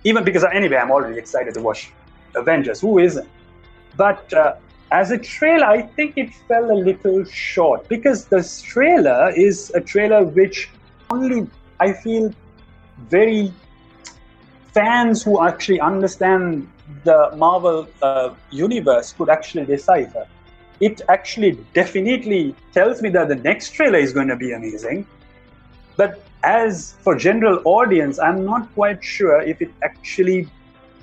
Even 0.03 0.23
because 0.23 0.43
anyway, 0.43 0.77
I'm 0.77 0.91
already 0.91 1.17
excited 1.17 1.53
to 1.55 1.61
watch 1.61 1.91
Avengers. 2.35 2.79
Who 2.79 2.99
isn't? 2.99 3.27
But 3.97 4.31
uh, 4.33 4.55
as 4.91 5.11
a 5.11 5.17
trailer, 5.17 5.65
I 5.65 5.81
think 5.81 6.17
it 6.17 6.33
fell 6.47 6.71
a 6.71 6.79
little 6.89 7.23
short 7.25 7.87
because 7.89 8.25
the 8.25 8.41
trailer 8.63 9.31
is 9.35 9.71
a 9.75 9.81
trailer 9.81 10.23
which 10.23 10.69
only 11.09 11.47
I 11.79 11.93
feel 11.93 12.33
very 13.09 13.53
fans 14.73 15.23
who 15.23 15.45
actually 15.45 15.79
understand 15.79 16.67
the 17.03 17.31
Marvel 17.35 17.87
uh, 18.01 18.33
universe 18.51 19.13
could 19.13 19.29
actually 19.29 19.65
decipher. 19.65 20.27
It 20.79 21.01
actually 21.09 21.51
definitely 21.73 22.55
tells 22.73 23.01
me 23.01 23.09
that 23.09 23.27
the 23.27 23.35
next 23.35 23.71
trailer 23.71 23.99
is 23.99 24.13
going 24.13 24.27
to 24.29 24.35
be 24.35 24.53
amazing. 24.53 25.05
But 25.99 26.23
as 26.43 26.93
for 27.03 27.13
general 27.17 27.61
audience, 27.65 28.19
I'm 28.19 28.45
not 28.45 28.73
quite 28.73 29.03
sure 29.03 29.41
if 29.41 29.61
it 29.61 29.71
actually 29.83 30.47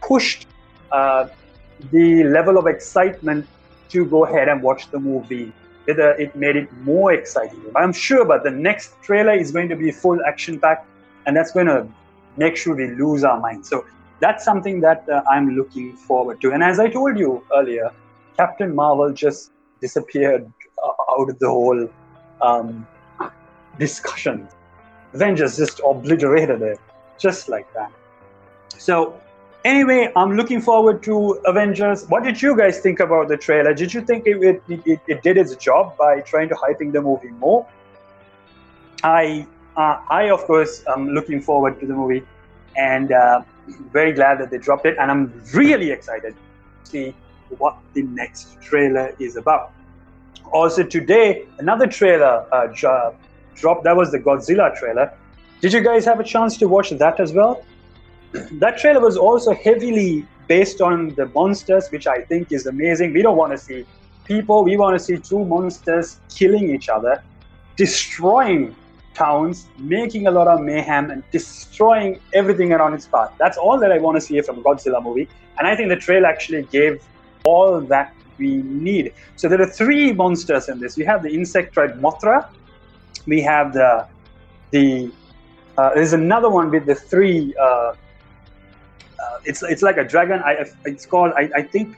pushed 0.00 0.47
uh, 0.91 1.29
the 1.93 2.25
level 2.25 2.57
of 2.57 2.67
excitement 2.67 3.47
to 3.91 4.07
go 4.07 4.25
ahead 4.25 4.49
and 4.49 4.62
watch 4.62 4.91
the 4.91 4.99
movie. 4.99 5.53
Whether 5.85 6.12
it 6.12 6.35
made 6.35 6.57
it 6.57 6.73
more 6.93 7.12
exciting. 7.12 7.62
I'm 7.76 7.93
sure, 7.93 8.25
but 8.25 8.43
the 8.43 8.50
next 8.50 8.95
trailer 9.03 9.35
is 9.35 9.53
going 9.53 9.69
to 9.69 9.76
be 9.76 9.93
full 9.93 10.19
action 10.26 10.59
packed, 10.59 10.88
and 11.26 11.37
that's 11.37 11.53
going 11.53 11.67
to 11.67 11.87
make 12.38 12.57
sure 12.57 12.75
we 12.75 12.88
lose 13.03 13.23
our 13.23 13.38
mind. 13.38 13.67
So 13.67 13.85
that's 14.19 14.45
something 14.45 14.81
that 14.81 15.07
uh, 15.09 15.23
I'm 15.31 15.50
looking 15.50 15.95
forward 16.09 16.41
to. 16.41 16.53
And 16.53 16.65
as 16.65 16.81
I 16.81 16.88
told 16.88 17.19
you 17.19 17.45
earlier, 17.55 17.91
Captain 18.38 18.75
Marvel 18.75 19.12
just 19.12 19.53
disappeared 19.81 20.50
uh, 20.83 21.12
out 21.21 21.29
of 21.29 21.38
the 21.38 21.49
whole 21.49 21.88
um, 22.41 22.87
discussion. 23.79 24.49
Avengers 25.16 25.56
just 25.56 25.80
obliterated 25.90 26.61
it, 26.73 26.78
just 27.18 27.49
like 27.49 27.68
that. 27.73 27.90
So 28.87 28.96
anyway, 29.64 30.12
I'm 30.14 30.32
looking 30.40 30.61
forward 30.61 31.02
to 31.04 31.14
Avengers. 31.52 32.06
What 32.12 32.23
did 32.28 32.40
you 32.42 32.56
guys 32.62 32.80
think 32.80 33.00
about 33.00 33.28
the 33.28 33.38
trailer? 33.46 33.73
Did 33.82 33.94
you 33.94 34.02
think 34.02 34.26
it, 34.26 34.37
it, 34.50 34.62
it, 34.92 35.00
it 35.12 35.23
did 35.23 35.38
its 35.42 35.56
job 35.56 35.96
by 35.96 36.20
trying 36.20 36.49
to 36.50 36.54
hyping 36.54 36.92
the 36.92 37.00
movie 37.00 37.35
more? 37.46 37.66
I, 39.02 39.46
uh, 39.76 39.96
I 40.20 40.23
of 40.37 40.44
course, 40.44 40.85
am 40.94 41.08
looking 41.16 41.40
forward 41.40 41.80
to 41.80 41.87
the 41.87 41.94
movie, 41.94 42.23
and 42.76 43.12
uh, 43.12 43.42
very 43.99 44.12
glad 44.12 44.38
that 44.40 44.50
they 44.50 44.58
dropped 44.58 44.87
it. 44.87 44.96
And 45.00 45.11
I'm 45.11 45.42
really 45.54 45.90
excited 45.90 46.35
to 46.85 46.90
see 46.90 47.14
what 47.58 47.78
the 47.94 48.02
next 48.02 48.61
trailer 48.61 49.14
is 49.18 49.37
about. 49.37 49.73
Also 50.52 50.82
today, 50.82 51.46
another 51.58 51.87
trailer 51.87 52.35
uh, 52.52 52.66
dropped. 53.56 53.84
That 53.84 53.96
was 53.96 54.10
the 54.12 54.18
Godzilla 54.18 54.76
trailer. 54.78 55.12
Did 55.60 55.72
you 55.72 55.82
guys 55.82 56.04
have 56.04 56.20
a 56.20 56.25
chance 56.25 56.56
to 56.58 56.68
watch 56.68 56.90
that 56.90 57.18
as 57.18 57.32
well? 57.32 57.64
that 58.32 58.78
trailer 58.78 59.00
was 59.00 59.16
also 59.16 59.54
heavily 59.54 60.26
based 60.48 60.80
on 60.80 61.14
the 61.14 61.26
monsters, 61.26 61.88
which 61.90 62.06
I 62.06 62.20
think 62.22 62.52
is 62.52 62.66
amazing. 62.66 63.12
We 63.12 63.22
don't 63.22 63.36
want 63.36 63.52
to 63.52 63.58
see 63.58 63.84
people, 64.25 64.64
we 64.64 64.76
want 64.76 64.98
to 64.98 65.04
see 65.04 65.16
two 65.18 65.44
monsters 65.44 66.20
killing 66.28 66.75
each 66.75 66.88
other, 66.88 67.22
destroying 67.76 68.75
towns, 69.14 69.68
making 69.78 70.26
a 70.26 70.30
lot 70.30 70.46
of 70.46 70.60
mayhem, 70.60 71.10
and 71.10 71.22
destroying 71.32 72.20
everything 72.34 72.72
around 72.72 72.92
its 72.94 73.06
path. 73.06 73.32
That's 73.38 73.56
all 73.56 73.78
that 73.80 73.90
I 73.90 73.98
want 73.98 74.16
to 74.16 74.20
see 74.20 74.40
from 74.42 74.58
a 74.58 74.62
Godzilla 74.62 75.02
movie. 75.02 75.28
And 75.58 75.66
I 75.66 75.75
think 75.75 75.88
the 75.88 75.96
trailer 75.96 76.26
actually 76.26 76.64
gave 76.64 77.02
all 77.44 77.80
that 77.80 78.12
we 78.38 78.56
need. 78.58 79.14
So 79.36 79.48
there 79.48 79.60
are 79.62 79.66
three 79.66 80.12
monsters 80.12 80.68
in 80.68 80.78
this. 80.80 80.96
We 80.96 81.04
have 81.04 81.22
the 81.22 81.30
insectoid 81.30 81.98
Mothra, 82.00 82.48
we 83.26 83.40
have 83.42 83.73
the 83.73 84.06
the 84.70 85.11
uh, 85.78 85.94
there's 85.94 86.12
another 86.12 86.49
one 86.49 86.70
with 86.70 86.87
the 86.87 86.94
three 86.94 87.54
uh, 87.61 87.94
uh, 89.26 89.38
it's 89.44 89.62
it's 89.62 89.82
like 89.82 89.96
a 89.96 90.04
dragon. 90.04 90.40
I 90.44 90.64
it's 90.85 91.06
called 91.06 91.32
I, 91.37 91.50
I 91.54 91.62
think 91.62 91.96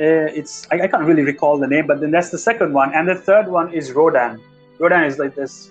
uh, 0.00 0.40
it's 0.40 0.66
I, 0.70 0.82
I, 0.82 0.88
can't 0.88 1.04
really 1.04 1.22
recall 1.22 1.58
the 1.58 1.66
name, 1.66 1.86
but 1.86 2.00
then 2.00 2.10
that's 2.10 2.30
the 2.30 2.38
second 2.38 2.72
one, 2.72 2.92
and 2.94 3.08
the 3.08 3.14
third 3.14 3.48
one 3.48 3.72
is 3.72 3.92
Rodan. 3.92 4.40
Rodan 4.78 5.04
is 5.04 5.18
like 5.18 5.34
this 5.34 5.70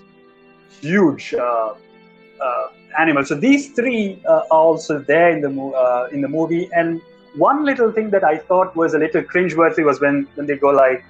huge 0.81 1.33
uh, 1.33 1.73
uh 2.41 2.67
animal. 2.99 3.25
So 3.25 3.35
these 3.35 3.71
three 3.71 4.21
uh, 4.25 4.43
are 4.51 4.65
also 4.69 4.99
there 4.99 5.29
in 5.31 5.41
the 5.41 5.49
uh, 5.49 6.07
in 6.11 6.21
the 6.21 6.27
movie. 6.27 6.69
And 6.73 7.01
one 7.35 7.65
little 7.65 7.91
thing 7.91 8.11
that 8.11 8.23
I 8.23 8.37
thought 8.37 8.75
was 8.75 8.93
a 8.93 8.99
little 8.99 9.23
cringeworthy 9.23 9.83
was 9.83 9.99
when 9.99 10.27
when 10.35 10.45
they 10.45 10.57
go 10.57 10.69
like, 10.69 11.03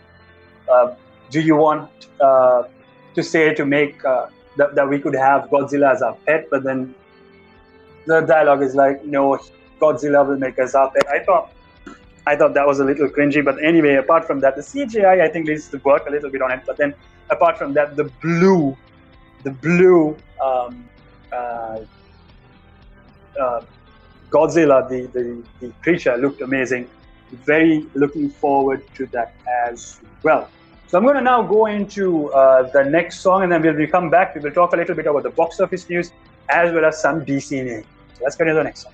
"Do 1.29 1.41
you 1.41 1.55
want 1.55 2.07
to 3.15 3.23
say 3.23 3.53
to 3.53 3.65
make 3.65 4.01
that, 4.01 4.75
that 4.75 4.87
we 4.89 4.99
could 4.99 5.15
have 5.15 5.49
Godzilla 5.49 5.91
as 5.93 6.01
our 6.01 6.15
pet?" 6.25 6.47
But 6.49 6.63
then 6.63 6.93
the 8.05 8.21
dialogue 8.21 8.61
is 8.61 8.75
like, 8.75 9.03
"No, 9.05 9.39
Godzilla 9.79 10.27
will 10.27 10.37
make 10.37 10.59
us 10.59 10.75
up. 10.75 10.95
I 11.09 11.19
thought 11.19 11.51
I 12.25 12.35
thought 12.35 12.53
that 12.53 12.65
was 12.65 12.79
a 12.79 12.85
little 12.85 13.09
cringy, 13.09 13.43
but 13.43 13.61
anyway, 13.63 13.95
apart 13.95 14.25
from 14.25 14.39
that, 14.39 14.55
the 14.55 14.61
CGI 14.61 15.21
I 15.21 15.27
think 15.27 15.47
needs 15.47 15.67
to 15.69 15.77
work 15.79 16.07
a 16.07 16.11
little 16.11 16.29
bit 16.29 16.41
on 16.41 16.51
it. 16.51 16.61
But 16.65 16.77
then, 16.77 16.93
apart 17.29 17.57
from 17.57 17.73
that, 17.73 17.97
the 17.97 18.05
blue, 18.21 18.77
the 19.43 19.51
blue 19.51 20.15
um, 20.41 20.87
uh, 21.31 21.79
uh, 23.39 23.61
Godzilla, 24.29 24.87
the, 24.87 25.07
the 25.07 25.43
the 25.59 25.73
creature 25.81 26.15
looked 26.17 26.41
amazing. 26.41 26.89
Very 27.45 27.85
looking 27.93 28.29
forward 28.29 28.83
to 28.95 29.05
that 29.07 29.33
as 29.65 29.99
well. 30.21 30.49
So 30.93 30.99
I'm 30.99 31.05
going 31.05 31.15
to 31.15 31.21
now 31.21 31.41
go 31.41 31.65
into 31.65 32.31
uh, 32.33 32.69
the 32.69 32.83
next 32.83 33.21
song, 33.21 33.41
and 33.41 33.51
then 33.51 33.63
when 33.63 33.75
we 33.75 33.87
come 33.87 34.11
back, 34.11 34.35
we 34.35 34.41
will 34.41 34.51
talk 34.51 34.73
a 34.73 34.75
little 34.75 34.93
bit 34.93 35.07
about 35.07 35.23
the 35.23 35.31
box 35.31 35.59
office 35.59 35.89
news 35.89 36.11
as 36.49 36.71
well 36.71 36.85
as 36.85 37.01
some 37.01 37.25
DC 37.25 37.63
news. 37.63 37.83
So 38.13 38.23
let's 38.23 38.35
get 38.35 38.45
into 38.45 38.59
the 38.59 38.63
next 38.63 38.81
song. 38.83 38.93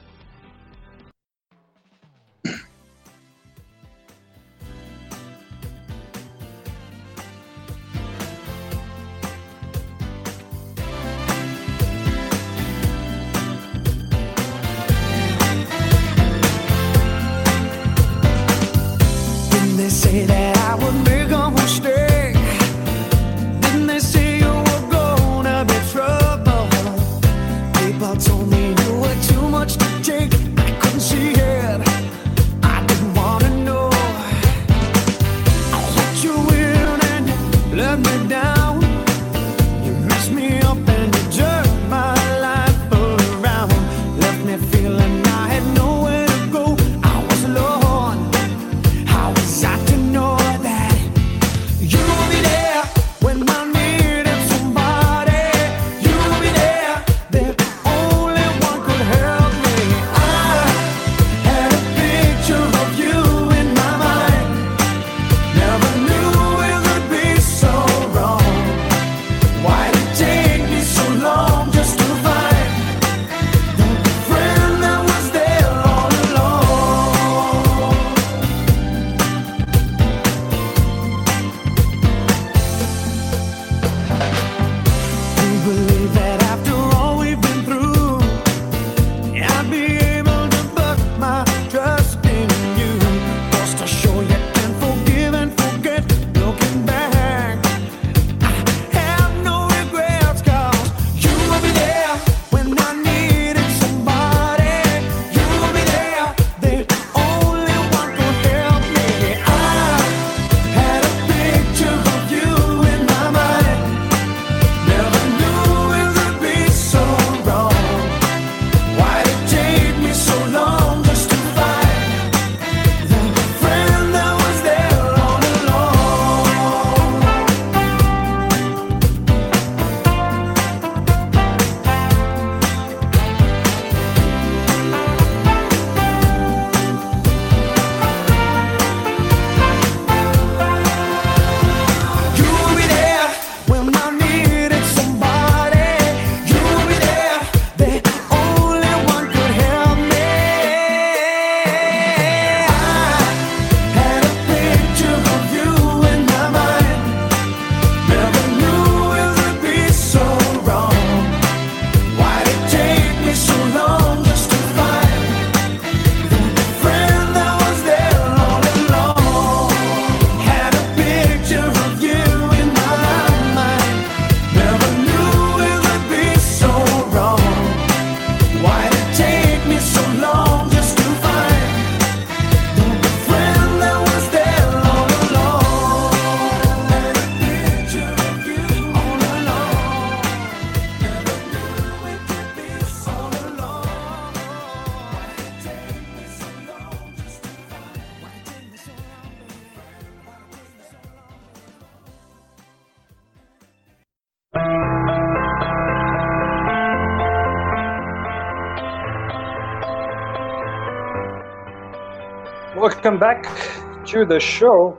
Welcome 213.10 213.42
back 213.42 214.06
to 214.06 214.24
the 214.24 214.40
show. 214.40 214.96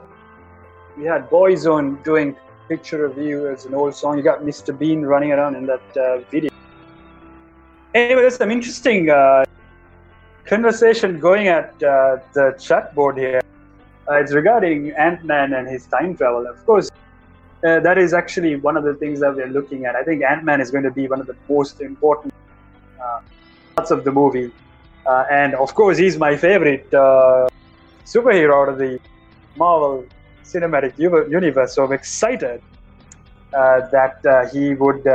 We 0.97 1.05
had 1.05 1.29
Boyzone 1.29 2.03
doing 2.03 2.35
Picture 2.67 3.05
of 3.05 3.17
You 3.17 3.47
as 3.47 3.65
an 3.65 3.73
old 3.73 3.95
song. 3.95 4.17
You 4.17 4.21
got 4.21 4.41
Mr. 4.41 4.77
Bean 4.77 5.03
running 5.03 5.31
around 5.31 5.55
in 5.55 5.65
that 5.67 5.97
uh, 5.97 6.17
video. 6.29 6.51
Anyway, 7.93 8.23
there's 8.23 8.35
some 8.35 8.51
interesting 8.51 9.09
uh, 9.09 9.45
conversation 10.45 11.21
going 11.21 11.47
at 11.47 11.81
uh, 11.81 12.17
the 12.33 12.53
chat 12.59 12.93
board 12.93 13.17
here. 13.17 13.41
Uh, 14.09 14.15
it's 14.15 14.33
regarding 14.33 14.91
Ant 14.91 15.23
Man 15.23 15.53
and 15.53 15.65
his 15.69 15.85
time 15.85 16.17
travel. 16.17 16.45
Of 16.47 16.65
course, 16.65 16.91
uh, 17.63 17.79
that 17.79 17.97
is 17.97 18.13
actually 18.13 18.57
one 18.57 18.75
of 18.75 18.83
the 18.83 18.95
things 18.95 19.21
that 19.21 19.33
we're 19.33 19.47
looking 19.47 19.85
at. 19.85 19.95
I 19.95 20.03
think 20.03 20.21
Ant 20.21 20.43
Man 20.43 20.59
is 20.59 20.69
going 20.69 20.83
to 20.83 20.91
be 20.91 21.07
one 21.07 21.21
of 21.21 21.27
the 21.27 21.37
most 21.47 21.79
important 21.79 22.33
uh, 23.01 23.21
parts 23.77 23.89
of 23.89 24.03
the 24.03 24.11
movie. 24.11 24.51
And 25.07 25.55
of 25.55 25.73
course, 25.75 25.97
he's 25.97 26.17
my 26.17 26.35
favorite 26.35 26.93
superhero 28.05 28.61
out 28.61 28.69
of 28.69 28.77
the 28.77 28.99
Marvel 29.55 30.05
Cinematic 30.43 30.97
Universe. 30.97 31.75
So 31.75 31.85
I'm 31.85 31.93
excited 31.93 32.61
uh, 33.53 33.87
that 33.91 34.25
uh, 34.25 34.47
he 34.49 34.73
would 34.73 35.05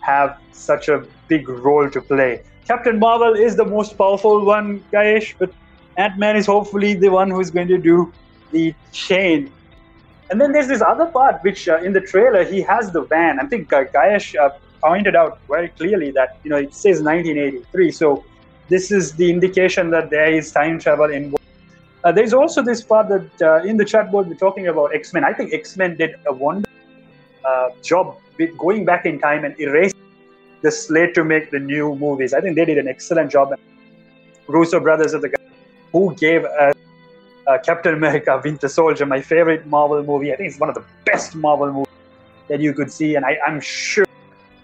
have 0.00 0.38
such 0.52 0.88
a 0.88 1.04
big 1.28 1.48
role 1.48 1.88
to 1.90 2.00
play. 2.00 2.42
Captain 2.66 2.98
Marvel 2.98 3.34
is 3.34 3.56
the 3.56 3.64
most 3.64 3.98
powerful 3.98 4.44
one, 4.44 4.82
Gayesh, 4.92 5.34
but 5.38 5.50
Ant 5.96 6.18
Man 6.18 6.36
is 6.36 6.46
hopefully 6.46 6.94
the 6.94 7.08
one 7.08 7.30
who's 7.30 7.50
going 7.50 7.68
to 7.68 7.78
do 7.78 8.12
the 8.50 8.74
chain. 8.92 9.52
And 10.30 10.40
then 10.40 10.52
there's 10.52 10.68
this 10.68 10.82
other 10.82 11.06
part, 11.06 11.42
which 11.42 11.68
uh, 11.68 11.78
in 11.78 11.92
the 11.92 12.00
trailer 12.00 12.44
he 12.44 12.62
has 12.62 12.90
the 12.90 13.02
van. 13.02 13.38
I 13.38 13.46
think 13.46 13.72
uh, 13.72 13.84
uh, 13.94 14.50
pointed 14.82 15.14
out 15.14 15.38
very 15.48 15.68
clearly 15.68 16.10
that 16.12 16.38
you 16.42 16.50
know 16.50 16.56
it 16.56 16.74
says 16.74 17.02
1983, 17.02 17.90
so 17.90 18.24
this 18.68 18.90
is 18.90 19.12
the 19.12 19.30
indication 19.30 19.90
that 19.90 20.10
there 20.10 20.32
is 20.32 20.50
time 20.50 20.78
travel 20.78 21.10
involved. 21.10 21.43
Uh, 22.04 22.12
there's 22.12 22.34
also 22.34 22.62
this 22.62 22.82
part 22.82 23.08
that 23.08 23.42
uh, 23.42 23.66
in 23.66 23.78
the 23.78 23.84
chat 23.84 24.10
board 24.10 24.28
we're 24.28 24.34
talking 24.34 24.68
about 24.68 24.94
X 24.94 25.14
Men. 25.14 25.24
I 25.24 25.32
think 25.32 25.54
X 25.54 25.76
Men 25.78 25.96
did 25.96 26.16
a 26.26 26.32
wonderful 26.32 26.70
uh, 27.46 27.70
job 27.82 28.18
with 28.38 28.56
going 28.58 28.84
back 28.84 29.06
in 29.06 29.18
time 29.18 29.44
and 29.46 29.58
erasing 29.58 29.98
the 30.60 30.70
slate 30.70 31.14
to 31.14 31.24
make 31.24 31.50
the 31.50 31.58
new 31.58 31.96
movies. 31.96 32.34
I 32.34 32.42
think 32.42 32.56
they 32.56 32.66
did 32.66 32.76
an 32.76 32.88
excellent 32.88 33.30
job. 33.30 33.54
Russo 34.48 34.80
brothers 34.80 35.14
are 35.14 35.20
the 35.20 35.34
who 35.92 36.14
gave 36.16 36.44
us 36.44 36.74
uh, 37.46 37.56
Captain 37.64 37.94
America: 37.94 38.38
Winter 38.44 38.68
Soldier, 38.68 39.06
my 39.06 39.22
favorite 39.22 39.66
Marvel 39.66 40.02
movie. 40.02 40.30
I 40.30 40.36
think 40.36 40.50
it's 40.50 40.60
one 40.60 40.68
of 40.68 40.74
the 40.74 40.84
best 41.06 41.34
Marvel 41.34 41.72
movies 41.72 41.94
that 42.48 42.60
you 42.60 42.74
could 42.74 42.92
see, 42.92 43.14
and 43.14 43.24
I, 43.24 43.38
am 43.46 43.62
sure 43.62 44.06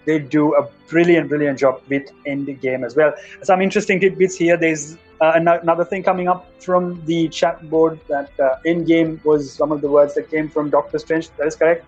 they 0.05 0.19
do 0.19 0.53
a 0.53 0.69
brilliant, 0.87 1.29
brilliant 1.29 1.57
job 1.57 1.81
with 1.89 2.11
Endgame 2.27 2.85
as 2.85 2.95
well. 2.95 3.15
Some 3.41 3.61
interesting 3.63 3.99
tidbits 3.99 4.35
here. 4.35 4.57
There's 4.57 4.97
uh, 5.21 5.33
another 5.35 5.85
thing 5.85 6.01
coming 6.01 6.27
up 6.27 6.47
from 6.59 7.03
the 7.05 7.29
chat 7.29 7.69
board 7.69 7.99
that 8.09 8.31
uh, 8.39 8.55
Endgame 8.65 9.23
was 9.23 9.53
some 9.53 9.71
of 9.71 9.81
the 9.81 9.89
words 9.89 10.15
that 10.15 10.31
came 10.31 10.49
from 10.49 10.71
Doctor 10.71 10.97
Strange. 10.97 11.29
That 11.37 11.45
is 11.45 11.55
correct. 11.55 11.85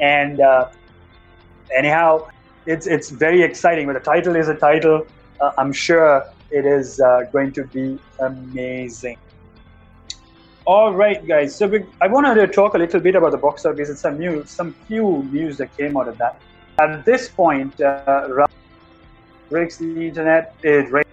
And 0.00 0.40
uh, 0.40 0.68
anyhow, 1.74 2.28
it's 2.66 2.88
it's 2.88 3.10
very 3.10 3.42
exciting. 3.42 3.86
But 3.86 3.92
the 3.94 4.00
title 4.00 4.34
is 4.34 4.48
a 4.48 4.56
title. 4.56 5.06
Uh, 5.40 5.52
I'm 5.58 5.72
sure 5.72 6.24
it 6.50 6.66
is 6.66 7.00
uh, 7.00 7.22
going 7.32 7.52
to 7.52 7.64
be 7.64 8.00
amazing. 8.18 9.16
All 10.64 10.92
right, 10.92 11.24
guys. 11.24 11.54
So 11.54 11.68
we, 11.68 11.84
I 12.00 12.08
wanted 12.08 12.34
to 12.34 12.46
talk 12.48 12.74
a 12.74 12.78
little 12.78 13.00
bit 13.00 13.14
about 13.14 13.30
the 13.30 13.38
box 13.38 13.64
office 13.64 13.90
and 13.90 13.98
some 13.98 14.18
news, 14.18 14.50
some 14.50 14.74
few 14.88 15.22
news 15.30 15.56
that 15.58 15.76
came 15.76 15.96
out 15.96 16.08
of 16.08 16.18
that. 16.18 16.40
At 16.80 17.04
this 17.04 17.28
point, 17.28 17.80
uh, 17.80 18.46
breaks 19.48 19.76
the 19.76 20.08
internet. 20.08 20.56
It 20.62 21.06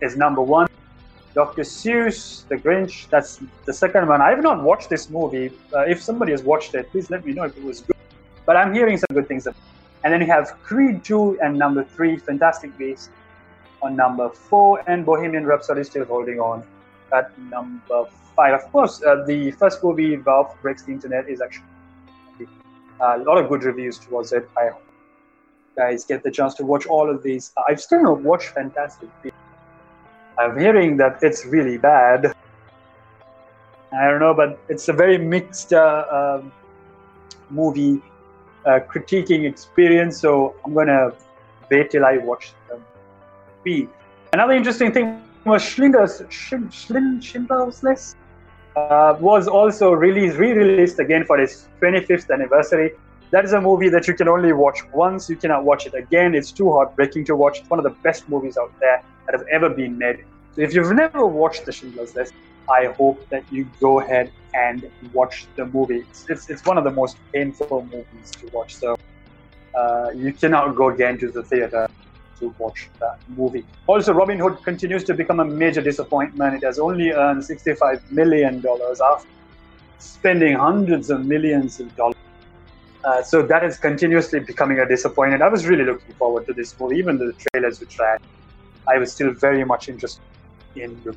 is 0.00 0.16
number 0.16 0.42
one. 0.42 0.68
Dr. 1.34 1.62
Seuss, 1.62 2.46
The 2.48 2.56
Grinch. 2.56 3.08
That's 3.08 3.40
the 3.64 3.72
second 3.72 4.08
one. 4.08 4.20
I 4.20 4.30
have 4.30 4.42
not 4.42 4.62
watched 4.62 4.90
this 4.90 5.10
movie. 5.10 5.52
Uh, 5.74 5.80
if 5.80 6.02
somebody 6.02 6.32
has 6.32 6.42
watched 6.42 6.74
it, 6.74 6.90
please 6.90 7.10
let 7.10 7.24
me 7.24 7.32
know 7.32 7.44
if 7.44 7.56
it 7.56 7.62
was 7.62 7.80
good. 7.82 7.96
But 8.46 8.56
I'm 8.56 8.74
hearing 8.74 8.96
some 8.98 9.08
good 9.12 9.28
things. 9.28 9.46
And 9.46 10.12
then 10.12 10.20
you 10.20 10.26
have 10.26 10.60
Creed 10.62 11.04
2 11.04 11.40
and 11.40 11.56
number 11.56 11.84
3, 11.84 12.16
Fantastic 12.16 12.76
Beasts 12.76 13.10
on 13.82 13.96
number 13.96 14.28
4, 14.28 14.84
and 14.88 15.06
Bohemian 15.06 15.46
Rhapsody 15.46 15.84
still 15.84 16.04
holding 16.04 16.40
on 16.40 16.64
at 17.12 17.38
number 17.38 18.06
5. 18.36 18.54
Of 18.54 18.72
course, 18.72 19.02
uh, 19.02 19.24
the 19.26 19.52
first 19.52 19.84
movie, 19.84 20.16
Ralph 20.16 20.60
Breaks 20.62 20.82
the 20.82 20.92
Internet, 20.92 21.28
is 21.28 21.40
actually 21.40 21.64
uh, 23.00 23.16
a 23.16 23.22
lot 23.22 23.38
of 23.38 23.48
good 23.48 23.62
reviews 23.64 23.98
towards 23.98 24.32
it. 24.32 24.48
I 24.56 24.68
hope 24.68 24.82
guys 25.76 26.04
get 26.04 26.22
the 26.22 26.30
chance 26.30 26.54
to 26.54 26.64
watch 26.64 26.86
all 26.86 27.08
of 27.08 27.22
these. 27.22 27.52
I've 27.68 27.80
still 27.80 28.02
not 28.02 28.20
watched 28.20 28.48
Fantastic 28.48 29.08
Beasts. 29.22 29.29
I'm 30.40 30.58
hearing 30.58 30.96
that 30.96 31.22
it's 31.22 31.44
really 31.44 31.76
bad. 31.76 32.32
I 33.92 34.04
don't 34.08 34.20
know, 34.20 34.32
but 34.32 34.58
it's 34.70 34.88
a 34.88 34.92
very 34.92 35.18
mixed 35.18 35.74
uh, 35.74 36.40
um, 36.40 36.50
movie 37.50 38.00
uh, 38.64 38.80
critiquing 38.90 39.46
experience. 39.46 40.18
So 40.18 40.54
I'm 40.64 40.72
gonna 40.72 41.12
wait 41.70 41.90
till 41.90 42.06
I 42.06 42.16
watch 42.16 42.54
the 42.68 42.80
movie. 43.66 43.88
Another 44.32 44.54
interesting 44.54 44.92
thing 44.92 45.22
was 45.44 45.62
Schindler's 45.62 46.22
Schindler's 46.30 47.82
List 47.82 48.16
uh, 48.76 49.16
was 49.20 49.46
also 49.46 49.92
released, 49.92 50.38
re-released 50.38 51.00
again 51.00 51.26
for 51.26 51.38
its 51.38 51.68
25th 51.82 52.32
anniversary. 52.32 52.92
That 53.30 53.44
is 53.44 53.52
a 53.52 53.60
movie 53.60 53.88
that 53.90 54.08
you 54.08 54.14
can 54.14 54.26
only 54.26 54.52
watch 54.52 54.80
once. 54.92 55.30
You 55.30 55.36
cannot 55.36 55.64
watch 55.64 55.86
it 55.86 55.94
again. 55.94 56.34
It's 56.34 56.50
too 56.50 56.72
heartbreaking 56.72 57.26
to 57.26 57.36
watch. 57.36 57.60
It's 57.60 57.70
one 57.70 57.78
of 57.78 57.84
the 57.84 57.96
best 58.02 58.28
movies 58.28 58.58
out 58.58 58.72
there 58.80 59.02
that 59.26 59.38
have 59.38 59.46
ever 59.52 59.70
been 59.70 59.96
made. 59.96 60.24
So 60.54 60.62
if 60.62 60.74
you've 60.74 60.92
never 60.92 61.24
watched 61.24 61.64
The 61.64 61.70
Schindler's 61.70 62.16
List, 62.16 62.34
I 62.68 62.86
hope 62.86 63.28
that 63.30 63.44
you 63.52 63.68
go 63.80 64.00
ahead 64.00 64.32
and 64.54 64.90
watch 65.12 65.46
the 65.54 65.66
movie. 65.66 66.04
It's, 66.10 66.26
it's, 66.28 66.50
it's 66.50 66.64
one 66.64 66.76
of 66.76 66.82
the 66.82 66.90
most 66.90 67.18
painful 67.32 67.82
movies 67.82 68.32
to 68.40 68.48
watch. 68.48 68.74
So 68.74 68.96
uh, 69.76 70.10
you 70.12 70.32
cannot 70.32 70.74
go 70.74 70.88
again 70.88 71.16
to 71.18 71.30
the 71.30 71.44
theater 71.44 71.88
to 72.40 72.54
watch 72.58 72.88
that 72.98 73.18
movie. 73.28 73.64
Also, 73.86 74.12
Robin 74.12 74.40
Hood 74.40 74.58
continues 74.64 75.04
to 75.04 75.14
become 75.14 75.38
a 75.38 75.44
major 75.44 75.80
disappointment. 75.80 76.54
It 76.56 76.64
has 76.64 76.80
only 76.80 77.12
earned 77.12 77.42
$65 77.42 78.10
million 78.10 78.56
after 78.56 79.28
spending 79.98 80.56
hundreds 80.56 81.10
of 81.10 81.24
millions 81.24 81.78
of 81.78 81.94
dollars. 81.94 82.16
Uh, 83.02 83.22
so 83.22 83.42
that 83.42 83.64
is 83.64 83.78
continuously 83.78 84.40
becoming 84.40 84.78
a 84.78 84.86
disappointment. 84.86 85.42
I 85.42 85.48
was 85.48 85.66
really 85.66 85.84
looking 85.84 86.14
forward 86.14 86.46
to 86.46 86.52
this 86.52 86.78
movie, 86.78 86.96
even 86.96 87.16
the 87.18 87.32
trailers 87.32 87.80
were 87.80 87.86
trash. 87.86 88.20
I 88.86 88.98
was 88.98 89.12
still 89.12 89.32
very 89.32 89.64
much 89.64 89.88
interested 89.88 90.22
in 90.76 91.00
the 91.04 91.16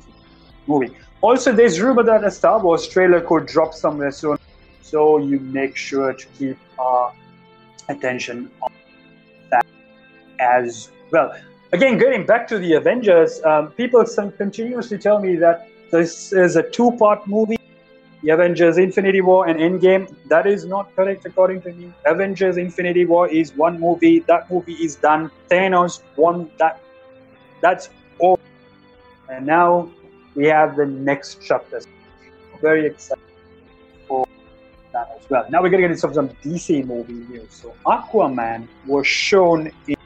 movie. 0.66 0.94
Also, 1.20 1.52
there's 1.52 1.80
rumor 1.80 2.02
that 2.02 2.24
a 2.24 2.30
Star 2.30 2.58
Wars 2.58 2.86
trailer 2.88 3.20
could 3.20 3.46
drop 3.46 3.74
somewhere 3.74 4.10
soon, 4.10 4.38
so 4.82 5.18
you 5.18 5.40
make 5.40 5.76
sure 5.76 6.12
to 6.12 6.26
keep 6.38 6.56
uh, 6.78 7.10
attention 7.88 8.50
on 8.62 8.72
that 9.50 9.66
as 10.38 10.90
well. 11.10 11.34
Again, 11.72 11.98
getting 11.98 12.24
back 12.24 12.46
to 12.48 12.58
the 12.58 12.74
Avengers, 12.74 13.42
um, 13.44 13.72
people 13.72 14.04
continuously 14.36 14.96
tell 14.96 15.18
me 15.18 15.36
that 15.36 15.68
this 15.90 16.32
is 16.32 16.56
a 16.56 16.62
two-part 16.62 17.26
movie. 17.26 17.56
Avengers 18.30 18.78
Infinity 18.78 19.20
War 19.20 19.46
and 19.48 19.58
Endgame. 19.58 20.14
That 20.28 20.46
is 20.46 20.64
not 20.64 20.94
correct 20.96 21.26
according 21.26 21.62
to 21.62 21.72
me. 21.72 21.92
Avengers 22.06 22.56
Infinity 22.56 23.04
War 23.04 23.28
is 23.28 23.54
one 23.54 23.78
movie. 23.78 24.20
That 24.20 24.50
movie 24.50 24.74
is 24.74 24.96
done. 24.96 25.30
Thanos 25.50 26.02
won 26.16 26.50
that. 26.58 26.80
That's 27.60 27.90
all. 28.18 28.38
And 29.28 29.46
now 29.46 29.90
we 30.34 30.46
have 30.46 30.76
the 30.76 30.86
next 30.86 31.38
chapter. 31.42 31.80
Very 32.60 32.86
excited 32.86 33.22
for 34.08 34.26
that 34.92 35.10
as 35.18 35.28
well. 35.28 35.44
Now 35.50 35.62
we're 35.62 35.70
going 35.70 35.82
to 35.82 35.88
get 35.88 35.90
into 35.90 36.14
some 36.14 36.28
DC 36.42 36.86
movie 36.86 37.12
news. 37.12 37.52
So 37.52 37.74
Aquaman 37.84 38.68
was 38.86 39.06
shown 39.06 39.70
in 39.86 39.96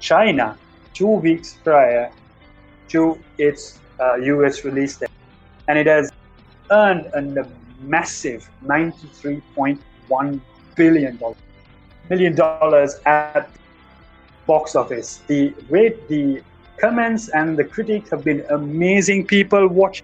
China 0.00 0.56
two 0.94 1.08
weeks 1.08 1.58
prior 1.62 2.10
to 2.88 3.18
its 3.36 3.78
uh, 4.00 4.14
US 4.16 4.64
release 4.64 4.96
date. 4.96 5.10
And 5.68 5.78
it 5.78 5.86
has 5.86 6.10
earned 6.70 7.06
a 7.38 7.48
massive 7.80 8.48
$93.1 8.64 10.40
billion 10.76 11.18
million 12.10 12.34
dollars 12.34 12.96
at 13.04 13.50
box 14.46 14.74
office. 14.74 15.22
The 15.26 15.54
rate, 15.68 16.08
the 16.08 16.42
comments 16.78 17.28
and 17.28 17.56
the 17.58 17.64
critics 17.64 18.10
have 18.10 18.24
been 18.24 18.44
amazing. 18.50 19.26
People 19.26 19.68
watch 19.68 20.02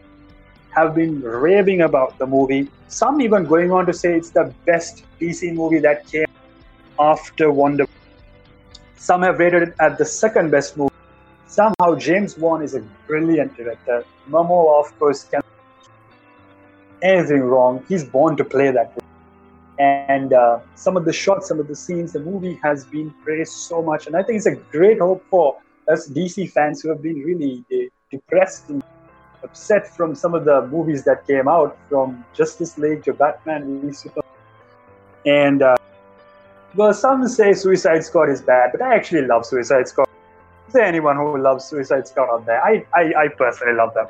have 0.75 0.95
been 0.95 1.23
raving 1.23 1.83
about 1.83 2.19
the 2.19 2.27
movie. 2.27 2.69
Some 2.89 3.21
even 3.21 3.45
going 3.45 3.71
on 3.71 3.87
to 3.87 3.93
say 3.93 4.15
it's 4.17 4.31
the 4.31 4.53
best 4.67 5.05
DC 5.21 5.55
movie 5.55 5.79
that 5.79 6.07
came 6.07 6.27
after 6.99 7.51
Wonder. 7.51 7.87
Some 8.97 9.23
have 9.23 9.39
rated 9.39 9.63
it 9.69 9.75
at 9.81 9.99
the 9.99 10.05
second 10.05 10.51
best 10.51 10.77
movie. 10.77 10.93
Somehow 11.47 11.95
James 11.97 12.37
Wan 12.37 12.63
is 12.63 12.75
a 12.75 12.81
brilliant 13.07 13.57
director. 13.57 14.05
Momoa, 14.29 14.81
of 14.85 14.99
course, 14.99 15.25
can 15.25 15.43
anything 17.03 17.41
wrong. 17.41 17.85
He's 17.89 18.05
born 18.05 18.37
to 18.37 18.45
play 18.45 18.71
that. 18.71 18.93
And 19.79 20.33
uh, 20.33 20.61
some 20.77 20.97
of 20.97 21.05
the 21.05 21.13
shots, 21.13 21.49
some 21.49 21.59
of 21.59 21.69
the 21.69 21.75
scenes, 21.75 22.13
the 22.13 22.21
movie 22.21 22.59
has 22.63 22.85
been 22.85 23.11
praised 23.25 23.53
so 23.53 23.83
much, 23.83 24.07
and 24.07 24.17
I 24.17 24.23
think 24.23 24.37
it's 24.37 24.47
a 24.47 24.55
great 24.55 25.01
hope 25.01 25.25
for 25.29 25.59
us 25.89 26.09
DC 26.09 26.51
fans 26.53 26.81
who 26.81 26.89
have 26.91 27.03
been 27.03 27.19
really 27.19 27.65
uh, 27.73 27.91
depressed 28.11 28.69
and 28.69 28.83
upset 29.43 29.95
from 29.97 30.15
some 30.15 30.33
of 30.33 30.45
the 30.45 30.67
movies 30.69 31.05
that 31.05 31.27
came 31.27 31.49
out, 31.49 31.77
from 31.89 32.25
Justice 32.35 32.79
League 32.79 33.03
to 33.05 33.13
Batman 33.13 33.93
and 35.27 35.63
uh, 35.63 35.77
well, 36.75 36.93
some 36.93 37.27
say 37.29 37.53
Suicide 37.53 38.05
Squad 38.05 38.31
is 38.31 38.43
bad, 38.43 38.71
but 38.73 38.83
I 38.83 38.95
actually 38.95 39.23
love 39.23 39.47
Suicide 39.47 39.87
Squad. 39.87 40.09
Is 40.67 40.75
there 40.75 40.85
anyone 40.85 41.17
who 41.17 41.39
loves 41.39 41.65
Suicide 41.65 42.09
Squad 42.09 42.29
out 42.35 42.47
there? 42.47 42.63
I, 42.63 42.85
I, 42.95 43.13
I 43.17 43.29
personally 43.29 43.75
love 43.75 43.95
them. 43.95 44.09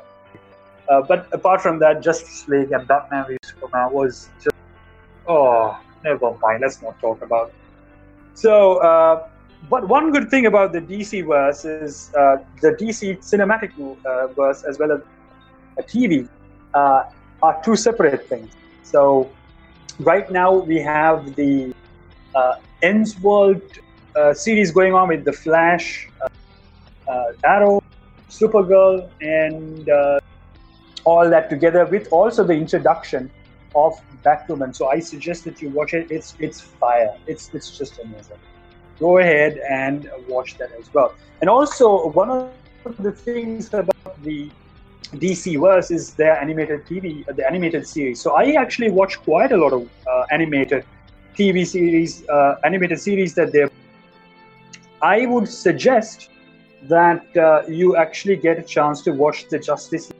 Uh, 0.87 1.01
but 1.01 1.27
apart 1.33 1.61
from 1.61 1.79
that, 1.79 2.01
Justice 2.01 2.47
League 2.47 2.71
and 2.71 2.87
Batman 2.87 3.25
v 3.27 3.37
Superman 3.43 3.91
was 3.91 4.29
just 4.43 4.55
oh, 5.27 5.77
never 6.03 6.37
mind. 6.41 6.61
Let's 6.61 6.81
not 6.81 6.99
talk 6.99 7.21
about. 7.21 7.49
It. 7.49 7.55
So, 8.35 8.77
uh, 8.77 9.27
but 9.69 9.87
one 9.87 10.11
good 10.11 10.29
thing 10.29 10.45
about 10.45 10.73
the 10.73 10.81
DC 10.81 11.25
verse 11.25 11.65
is 11.65 12.11
uh, 12.15 12.37
the 12.61 12.71
DC 12.71 13.17
cinematic 13.19 13.71
uh, 14.05 14.27
verse 14.33 14.63
as 14.63 14.77
well 14.77 14.91
as 14.91 15.01
a 15.77 15.83
TV 15.83 16.27
uh, 16.73 17.03
are 17.41 17.61
two 17.63 17.75
separate 17.75 18.27
things. 18.27 18.53
So, 18.83 19.31
right 19.99 20.29
now 20.29 20.53
we 20.53 20.79
have 20.79 21.35
the 21.35 21.73
uh, 22.35 22.55
Elseworld 22.83 23.63
uh, 24.15 24.33
series 24.33 24.71
going 24.71 24.93
on 24.93 25.07
with 25.07 25.25
the 25.25 25.33
Flash, 25.33 26.09
Arrow, 27.43 27.81
Supergirl, 28.29 29.09
and 29.21 29.89
all 31.05 31.29
that 31.29 31.49
together 31.49 31.85
with 31.85 32.11
also 32.11 32.43
the 32.43 32.53
introduction 32.53 33.31
of 33.75 33.99
Batwoman. 34.23 34.75
So 34.75 34.87
I 34.87 34.99
suggest 34.99 35.43
that 35.45 35.61
you 35.61 35.69
watch 35.69 35.93
it. 35.93 36.11
It's 36.11 36.35
it's 36.39 36.59
fire. 36.59 37.15
It's 37.27 37.49
it's 37.53 37.77
just 37.77 37.99
amazing. 37.99 38.37
Go 38.99 39.17
ahead 39.19 39.59
and 39.69 40.09
watch 40.27 40.57
that 40.57 40.71
as 40.79 40.93
well. 40.93 41.13
And 41.41 41.49
also 41.49 42.09
one 42.09 42.29
of 42.29 42.97
the 42.99 43.11
things 43.11 43.73
about 43.73 44.23
the 44.23 44.49
DC 45.13 45.59
verse 45.59 45.91
is 45.91 46.13
their 46.13 46.39
animated 46.39 46.85
TV, 46.85 47.25
the 47.35 47.45
animated 47.45 47.87
series. 47.87 48.21
So 48.21 48.35
I 48.35 48.53
actually 48.53 48.89
watch 48.89 49.17
quite 49.19 49.51
a 49.51 49.57
lot 49.57 49.73
of 49.73 49.89
uh, 50.07 50.25
animated 50.31 50.85
TV 51.37 51.67
series, 51.67 52.27
uh, 52.29 52.55
animated 52.63 52.99
series 52.99 53.35
that 53.35 53.51
they. 53.51 53.67
I 55.01 55.25
would 55.25 55.47
suggest 55.47 56.29
that 56.83 57.35
uh, 57.37 57.63
you 57.67 57.95
actually 57.95 58.37
get 58.37 58.57
a 58.57 58.63
chance 58.63 59.01
to 59.03 59.11
watch 59.11 59.47
the 59.49 59.59
Justice 59.59 60.11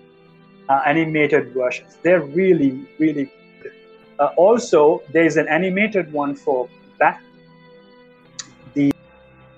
uh, 0.69 0.81
animated 0.85 1.53
versions. 1.53 1.97
They're 2.01 2.21
really, 2.21 2.85
really 2.99 3.29
good. 3.61 3.71
Uh, 4.19 4.29
also, 4.37 5.01
there's 5.11 5.37
an 5.37 5.47
animated 5.47 6.11
one 6.11 6.35
for 6.35 6.69
Bat, 6.99 7.21
the 8.73 8.91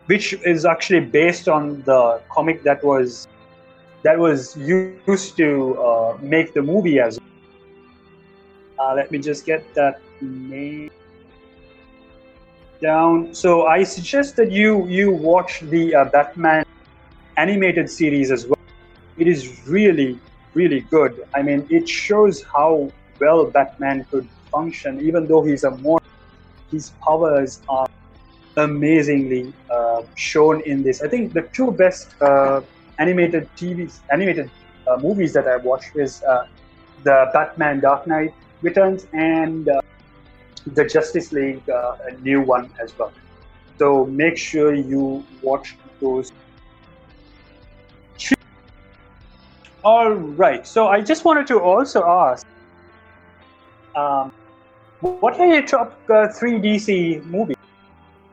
which 0.08 0.34
is 0.46 0.66
actually 0.66 1.02
based 1.02 1.48
on 1.48 1.82
the 1.84 2.22
comic 2.30 2.64
that 2.64 2.84
was 2.84 3.28
that 4.04 4.18
was 4.18 4.56
used 4.58 5.38
to 5.38 5.76
uh, 5.80 6.18
make 6.22 6.54
the 6.54 6.62
movie 6.62 7.00
as. 7.00 7.20
Uh, 8.80 8.94
let 8.96 9.12
me 9.12 9.20
just 9.20 9.46
get 9.46 9.64
that 9.76 10.00
name 10.22 10.90
down. 12.82 13.34
So 13.34 13.66
I 13.66 13.84
suggest 13.84 14.36
that 14.38 14.52
you 14.52 14.88
you 14.88 15.12
watch 15.12 15.60
the 15.62 15.96
uh, 15.96 16.06
Batman 16.06 16.66
animated 17.38 17.90
series 17.90 18.32
as 18.32 18.46
well. 18.46 18.58
It 19.18 19.28
is 19.28 19.68
really 19.68 20.20
really 20.58 20.82
good. 20.96 21.14
I 21.38 21.42
mean, 21.48 21.68
it 21.70 21.88
shows 21.88 22.44
how 22.56 22.92
well 23.22 23.46
Batman 23.46 24.06
could 24.12 24.28
function, 24.52 25.00
even 25.10 25.28
though 25.30 25.44
he's 25.50 25.64
a 25.64 25.72
more 25.86 26.02
his 26.72 26.92
powers 27.06 27.62
are 27.70 27.88
amazingly 28.58 29.54
uh, 29.70 30.02
shown 30.16 30.62
in 30.62 30.84
this. 30.84 31.02
I 31.02 31.08
think 31.08 31.34
the 31.34 31.44
two 31.58 31.72
best 31.72 32.20
uh, 32.22 32.62
animated 32.98 33.48
TV 33.56 33.80
animated 34.12 34.50
uh, 34.88 34.98
movies 35.08 35.32
that 35.34 35.48
I've 35.48 35.64
watched 35.64 35.96
is 35.96 36.24
uh, 36.24 36.48
the 37.04 37.18
Batman 37.34 37.80
Dark 37.80 38.08
Knight 38.08 38.34
Returns 38.62 39.08
and 39.14 39.70
uh, 39.70 39.82
the 40.78 40.86
Justice 40.96 41.32
League 41.32 41.64
uh, 41.70 41.96
new 42.22 42.42
one 42.42 42.70
as 42.84 42.98
well. 42.98 43.14
So 43.78 44.06
make 44.24 44.38
sure 44.38 44.74
you 44.74 45.24
watch 45.44 45.78
those 46.02 46.32
All 49.88 50.12
right. 50.12 50.68
So 50.68 50.90
I 50.90 51.00
just 51.00 51.24
wanted 51.24 51.48
to 51.48 51.62
also 51.62 52.06
ask, 52.06 52.46
um, 53.96 54.34
what 55.00 55.40
are 55.40 55.48
your 55.48 55.62
top 55.66 55.98
uh, 56.10 56.28
three 56.28 56.60
DC 56.60 57.24
movies? 57.28 57.56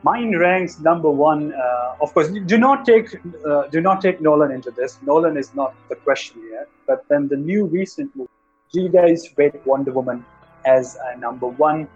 Mine 0.02 0.36
ranks 0.36 0.80
number 0.80 1.08
one. 1.08 1.54
Uh, 1.54 1.94
of 2.00 2.12
course, 2.12 2.28
do 2.46 2.58
not 2.58 2.84
take 2.84 3.14
uh, 3.46 3.68
do 3.68 3.80
not 3.80 4.02
take 4.02 4.20
Nolan 4.20 4.50
into 4.50 4.72
this. 4.72 4.98
Nolan 5.02 5.36
is 5.36 5.54
not 5.54 5.76
the 5.88 5.94
question 5.94 6.40
here. 6.40 6.66
But 6.88 7.06
then 7.08 7.28
the 7.28 7.36
new 7.36 7.66
recent 7.66 8.10
movie, 8.16 8.36
do 8.72 8.80
you 8.82 8.88
guys 8.88 9.30
rate 9.36 9.64
Wonder 9.64 9.92
Woman 9.92 10.24
as 10.64 10.98
number 11.20 11.46
one? 11.46 11.86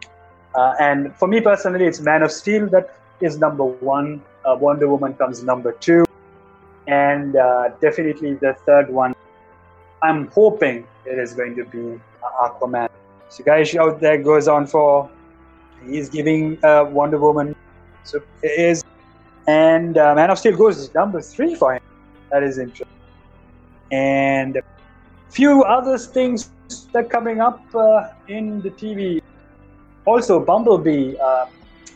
Uh, 0.54 0.74
and 0.78 1.12
for 1.16 1.26
me 1.26 1.40
personally, 1.40 1.86
it's 1.86 1.98
Man 1.98 2.22
of 2.22 2.30
Steel 2.30 2.68
that 2.68 2.94
is 3.20 3.38
number 3.38 3.64
one. 3.64 4.22
Uh, 4.44 4.54
Wonder 4.54 4.88
Woman 4.88 5.14
comes 5.14 5.42
number 5.42 5.72
two, 5.72 6.04
and 6.86 7.34
uh, 7.34 7.70
definitely 7.80 8.34
the 8.34 8.54
third 8.64 8.88
one 8.88 9.14
I'm 10.02 10.28
hoping 10.28 10.86
it 11.04 11.18
is 11.18 11.34
going 11.34 11.56
to 11.56 11.64
be 11.64 12.00
Aquaman. 12.40 12.88
So, 13.28 13.44
guys 13.44 13.74
out 13.74 14.00
there 14.00 14.22
goes 14.22 14.48
on 14.48 14.66
for 14.66 15.10
he's 15.86 16.08
giving 16.08 16.62
uh, 16.64 16.84
Wonder 16.84 17.18
Woman. 17.18 17.54
So 18.04 18.22
it 18.42 18.58
is, 18.58 18.84
and 19.46 19.98
uh, 19.98 20.14
Man 20.14 20.30
of 20.30 20.38
Steel 20.38 20.56
goes 20.56 20.92
number 20.94 21.20
three 21.20 21.54
for 21.54 21.74
him. 21.74 21.82
That 22.30 22.42
is 22.42 22.58
interesting. 22.58 22.86
And 23.90 24.60
few 25.30 25.62
other 25.62 25.98
things 25.98 26.50
that 26.92 27.04
are 27.04 27.08
coming 27.08 27.40
up 27.40 27.62
uh, 27.74 28.08
in 28.28 28.60
the 28.60 28.70
TV. 28.70 29.20
Also, 30.06 30.40
Bumblebee 30.42 31.16
uh, 31.22 31.46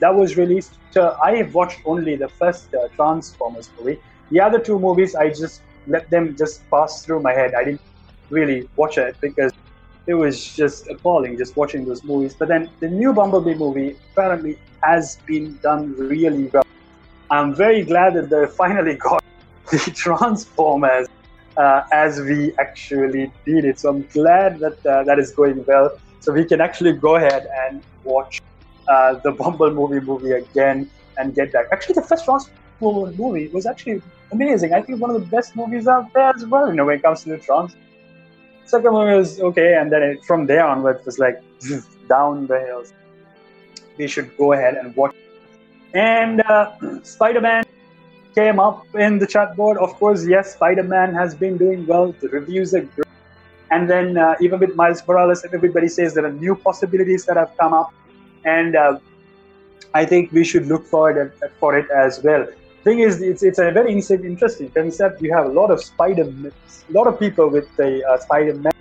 that 0.00 0.14
was 0.14 0.36
released. 0.36 0.74
I 0.96 1.48
watched 1.54 1.80
only 1.86 2.16
the 2.16 2.28
first 2.28 2.74
uh, 2.74 2.88
Transformers 2.88 3.70
movie. 3.78 3.98
The 4.30 4.40
other 4.40 4.58
two 4.58 4.78
movies, 4.78 5.14
I 5.14 5.30
just 5.30 5.62
let 5.86 6.10
them 6.10 6.36
just 6.36 6.68
pass 6.70 7.04
through 7.04 7.20
my 7.20 7.32
head. 7.32 7.54
I 7.54 7.64
didn't 7.64 7.80
really 8.32 8.68
watch 8.76 8.98
it 8.98 9.16
because 9.20 9.52
it 10.06 10.14
was 10.14 10.44
just 10.56 10.88
appalling 10.88 11.38
just 11.38 11.56
watching 11.56 11.84
those 11.84 12.02
movies. 12.02 12.34
But 12.34 12.48
then 12.48 12.70
the 12.80 12.88
new 12.88 13.12
Bumblebee 13.12 13.54
movie 13.54 13.96
apparently 14.12 14.58
has 14.82 15.18
been 15.26 15.58
done 15.62 15.94
really 15.96 16.46
well. 16.46 16.66
I'm 17.30 17.54
very 17.54 17.82
glad 17.84 18.14
that 18.14 18.30
they 18.30 18.46
finally 18.62 18.96
got 18.96 19.22
the 19.70 19.92
Transformers 19.94 21.06
uh, 21.56 21.82
as 21.92 22.20
we 22.20 22.52
actually 22.58 23.32
did 23.46 23.64
it. 23.64 23.78
So 23.78 23.90
I'm 23.90 24.02
glad 24.08 24.58
that 24.58 24.84
uh, 24.84 25.04
that 25.04 25.18
is 25.18 25.30
going 25.30 25.64
well. 25.66 25.90
So 26.20 26.32
we 26.32 26.44
can 26.44 26.60
actually 26.60 26.92
go 26.92 27.16
ahead 27.16 27.46
and 27.66 27.82
watch 28.04 28.40
uh, 28.88 29.14
the 29.22 29.32
Bumblebee 29.32 30.00
movie 30.00 30.32
again 30.32 30.90
and 31.16 31.34
get 31.34 31.52
back. 31.52 31.66
Actually, 31.72 31.94
the 31.94 32.02
first 32.02 32.24
Transformers 32.24 33.16
movie 33.18 33.48
was 33.48 33.66
actually 33.66 34.02
amazing. 34.32 34.72
I 34.72 34.82
think 34.82 35.00
one 35.00 35.10
of 35.10 35.20
the 35.20 35.26
best 35.26 35.54
movies 35.54 35.86
out 35.86 36.12
there 36.12 36.32
as 36.34 36.44
well. 36.46 36.68
You 36.68 36.74
know, 36.74 36.86
when 36.86 36.96
it 36.98 37.02
comes 37.02 37.22
to 37.22 37.30
the 37.30 37.38
Transformers 37.38 37.76
second 38.66 38.92
one 38.92 39.14
was 39.14 39.40
okay, 39.40 39.74
and 39.74 39.92
then 39.92 40.02
it, 40.02 40.24
from 40.24 40.46
there 40.46 40.64
onward 40.64 40.96
it 41.00 41.06
was 41.06 41.18
like 41.18 41.42
down 42.08 42.46
the 42.46 42.58
hills. 42.60 42.92
We 43.98 44.08
should 44.08 44.36
go 44.36 44.52
ahead 44.52 44.74
and 44.74 44.94
watch. 44.96 45.14
And 45.94 46.40
uh, 46.42 46.72
Spider-Man 47.02 47.64
came 48.34 48.58
up 48.58 48.86
in 48.94 49.18
the 49.18 49.26
chat 49.26 49.54
board. 49.56 49.76
Of 49.78 49.94
course, 49.94 50.26
yes, 50.26 50.54
Spider-Man 50.54 51.14
has 51.14 51.34
been 51.34 51.58
doing 51.58 51.86
well. 51.86 52.14
The 52.20 52.28
reviews 52.28 52.74
are 52.74 52.80
great. 52.80 53.06
And 53.70 53.88
then 53.88 54.16
uh, 54.16 54.34
even 54.40 54.60
with 54.60 54.74
Miles 54.76 55.02
Morales, 55.06 55.44
everybody 55.52 55.88
says 55.88 56.14
there 56.14 56.26
are 56.26 56.32
new 56.32 56.54
possibilities 56.54 57.24
that 57.26 57.36
have 57.36 57.52
come 57.58 57.72
up, 57.72 57.92
and 58.44 58.76
uh, 58.76 58.98
I 59.94 60.04
think 60.04 60.32
we 60.32 60.44
should 60.44 60.66
look 60.66 60.84
forward 60.86 61.32
for 61.58 61.76
it 61.76 61.90
as 61.90 62.22
well 62.22 62.46
thing 62.84 63.00
is, 63.00 63.22
it's, 63.22 63.42
it's 63.42 63.58
a 63.58 63.70
very 63.70 63.92
interesting 63.92 64.70
concept. 64.70 65.22
You 65.22 65.32
have 65.34 65.46
a 65.46 65.52
lot 65.60 65.70
of 65.70 65.82
spider, 65.82 66.22
a 66.22 66.92
lot 66.92 67.06
of 67.06 67.18
people 67.18 67.48
with 67.48 67.74
the 67.76 68.04
uh, 68.06 68.18
Spider-Man, 68.18 68.72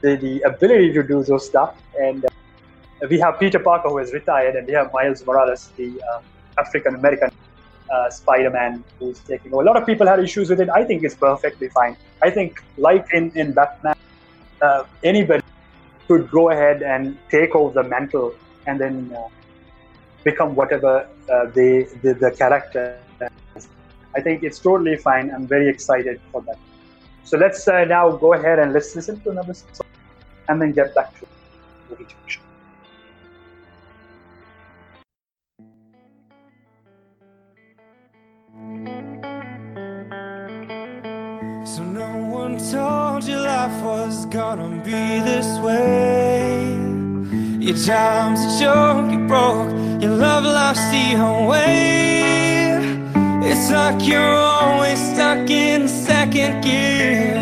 the, 0.00 0.16
the 0.16 0.40
ability 0.42 0.92
to 0.94 1.02
do 1.02 1.22
those 1.22 1.46
stuff. 1.46 1.74
And 2.00 2.24
uh, 2.24 2.28
we 3.10 3.18
have 3.20 3.38
Peter 3.38 3.58
Parker 3.58 3.88
who 3.88 3.98
is 3.98 4.12
retired, 4.12 4.56
and 4.56 4.66
we 4.66 4.72
have 4.72 4.92
Miles 4.92 5.24
Morales, 5.26 5.70
the 5.76 6.00
uh, 6.10 6.20
African 6.58 6.94
American 6.94 7.30
uh, 7.92 8.10
Spider-Man 8.10 8.82
who's 8.98 9.18
taking 9.20 9.52
over. 9.52 9.62
A 9.62 9.66
lot 9.66 9.76
of 9.76 9.86
people 9.86 10.06
had 10.06 10.20
issues 10.20 10.50
with 10.50 10.60
it. 10.60 10.68
I 10.70 10.84
think 10.84 11.04
it's 11.04 11.14
perfectly 11.14 11.68
fine. 11.68 11.96
I 12.22 12.30
think, 12.30 12.62
like 12.78 13.06
in 13.12 13.30
in 13.32 13.52
Batman, 13.52 13.96
uh, 14.62 14.84
anybody 15.04 15.42
could 16.08 16.30
go 16.30 16.50
ahead 16.50 16.82
and 16.82 17.18
take 17.30 17.54
over 17.54 17.82
the 17.82 17.88
mantle 17.88 18.34
and 18.66 18.80
then 18.80 19.14
uh, 19.16 19.28
become 20.24 20.54
whatever 20.54 21.08
they 21.54 21.84
the, 22.02 22.14
the 22.14 22.30
character 22.30 22.98
I 24.16 24.20
think 24.22 24.42
it's 24.42 24.58
totally 24.58 24.96
fine. 24.96 25.30
I'm 25.30 25.46
very 25.46 25.68
excited 25.68 26.20
for 26.32 26.40
that. 26.42 26.58
So 27.24 27.36
let's 27.36 27.68
uh, 27.68 27.84
now 27.84 28.12
go 28.12 28.32
ahead 28.32 28.58
and 28.58 28.72
let's 28.72 28.96
listen 28.96 29.20
to 29.20 29.30
another 29.30 29.52
song 29.52 29.86
and 30.48 30.62
then 30.62 30.72
get 30.72 30.94
back 30.94 31.12
to 31.18 31.26
the 31.90 31.96
junction. 31.96 32.42
So 41.66 41.82
no 41.84 42.10
one 42.40 42.56
told 42.70 43.24
you 43.24 43.36
life 43.36 43.82
was 43.84 44.24
gonna 44.26 44.82
be 44.82 45.20
this 45.30 45.58
way. 45.58 46.72
Your 47.60 47.76
job's 47.76 48.40
a 48.40 48.60
joke, 48.60 49.12
you 49.12 49.26
broke, 49.26 49.72
your 50.00 50.12
love 50.12 50.44
life's 50.44 50.88
the 50.90 51.18
whole 51.18 51.48
way. 51.48 52.15
It's 53.48 53.70
like 53.70 54.04
you're 54.04 54.20
always 54.20 54.98
stuck 55.12 55.48
in 55.48 55.86
second 55.86 56.62
gear. 56.62 57.36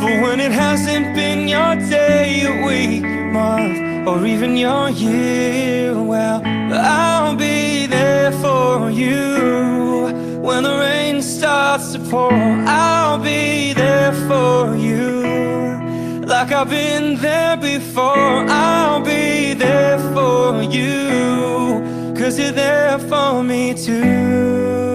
But 0.00 0.22
when 0.22 0.40
it 0.40 0.50
hasn't 0.50 1.14
been 1.14 1.46
your 1.46 1.76
day, 1.76 2.40
your 2.40 2.64
week, 2.64 3.04
month, 3.32 4.08
or 4.08 4.24
even 4.24 4.56
your 4.56 4.88
year, 4.88 5.92
well, 6.02 6.40
I'll 6.72 7.36
be 7.36 7.86
there 7.86 8.32
for 8.32 8.90
you. 8.90 10.40
When 10.40 10.62
the 10.62 10.76
rain 10.78 11.20
starts 11.20 11.92
to 11.92 11.98
pour, 11.98 12.32
I'll 12.32 13.18
be 13.18 13.74
there 13.74 14.14
for 14.26 14.74
you. 14.74 16.24
Like 16.26 16.50
I've 16.50 16.70
been 16.70 17.16
there 17.16 17.58
before, 17.58 18.46
I'll 18.48 19.04
be 19.04 19.52
there 19.52 19.98
for 20.14 20.62
you. 20.62 22.14
Cause 22.16 22.38
you're 22.38 22.52
there 22.52 22.98
for 22.98 23.42
me 23.42 23.74
too. 23.74 24.93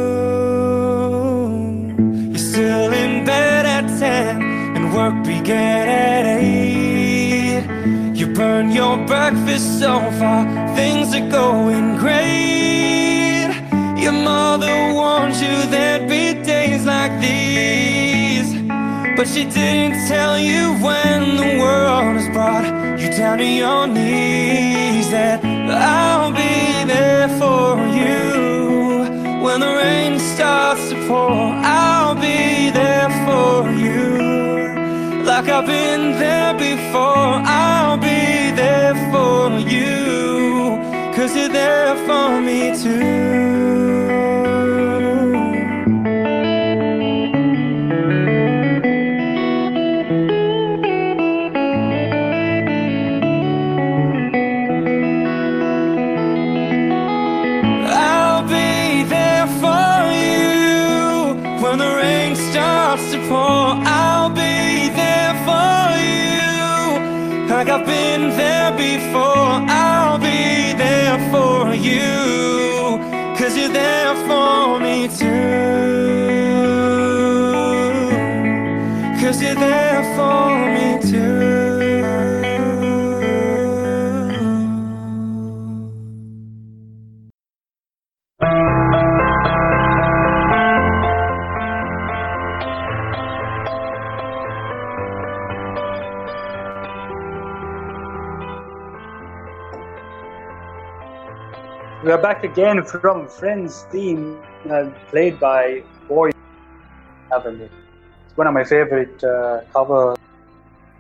Work 5.09 5.23
began 5.25 5.87
at 5.87 6.25
8. 6.39 8.15
You 8.15 8.27
burn 8.27 8.71
your 8.71 8.97
breakfast 9.05 9.79
so 9.79 9.99
far, 10.19 10.45
things 10.75 11.13
are 11.15 11.29
going 11.29 11.97
great. 11.97 13.49
Your 13.97 14.11
mother 14.11 14.93
warned 14.93 15.35
you 15.35 15.55
there'd 15.73 16.07
be 16.07 16.33
days 16.43 16.85
like 16.85 17.13
these. 17.21 18.49
But 19.17 19.27
she 19.27 19.43
didn't 19.45 20.07
tell 20.07 20.37
you 20.39 20.73
when 20.85 21.37
the 21.37 21.59
world 21.61 22.15
has 22.17 22.29
brought 22.29 22.65
you 22.99 23.09
down 23.09 23.37
to 23.39 23.45
your 23.45 23.87
knees 23.87 25.09
that 25.11 25.43
I'll 25.43 26.31
be 26.31 26.85
there 26.93 27.27
for 27.39 27.77
you. 27.99 29.43
When 29.43 29.59
the 29.61 29.73
rain 29.83 30.19
starts 30.19 30.89
to 30.89 30.95
pour, 31.07 31.31
I'll 31.77 31.98
Like 35.39 35.51
I've 35.51 35.65
been 35.65 36.19
there 36.19 36.53
before, 36.53 37.31
I'll 37.45 37.95
be 37.95 38.51
there 38.57 38.93
for 39.09 39.57
you. 39.57 40.75
Cause 41.15 41.33
you're 41.33 41.47
there 41.47 41.95
for 42.05 42.41
me 42.41 42.75
too. 42.75 43.58
I've 67.69 67.85
been 67.85 68.35
there 68.35 68.71
before. 68.71 69.63
I'll 69.69 70.17
be 70.17 70.73
there 70.73 71.19
for 71.31 71.75
you 71.75 72.97
cause 73.37 73.55
you're 73.55 73.69
there 73.69 74.15
for 74.27 74.79
me 74.79 75.07
too. 75.07 75.27
Cause 79.21 79.41
you're 79.41 79.55
there 79.55 80.03
for 80.15 80.49
me 80.65 80.68
We 102.09 102.13
are 102.13 102.17
back 102.17 102.43
again 102.43 102.83
from 102.83 103.27
Friends 103.27 103.83
theme, 103.91 104.41
uh, 104.67 104.89
played 105.09 105.39
by 105.39 105.83
Boyce 106.07 106.33
Avenue. 107.31 107.69
It's 108.25 108.35
one 108.35 108.47
of 108.47 108.53
my 108.55 108.63
favorite 108.63 109.23
uh, 109.23 109.61
cover 109.71 110.15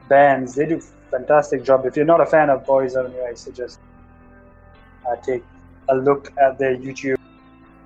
bands. 0.07 0.53
They 0.53 0.67
do 0.67 0.79
fantastic 1.09 1.63
job. 1.63 1.87
If 1.87 1.95
you're 1.95 2.05
not 2.05 2.21
a 2.21 2.27
fan 2.27 2.51
of 2.51 2.63
Boyce 2.63 2.95
Avenue, 2.95 3.23
I 3.23 3.33
suggest 3.33 3.79
uh, 5.09 5.15
take 5.25 5.41
a 5.89 5.95
look 5.95 6.31
at 6.39 6.59
their 6.59 6.77
YouTube 6.77 7.15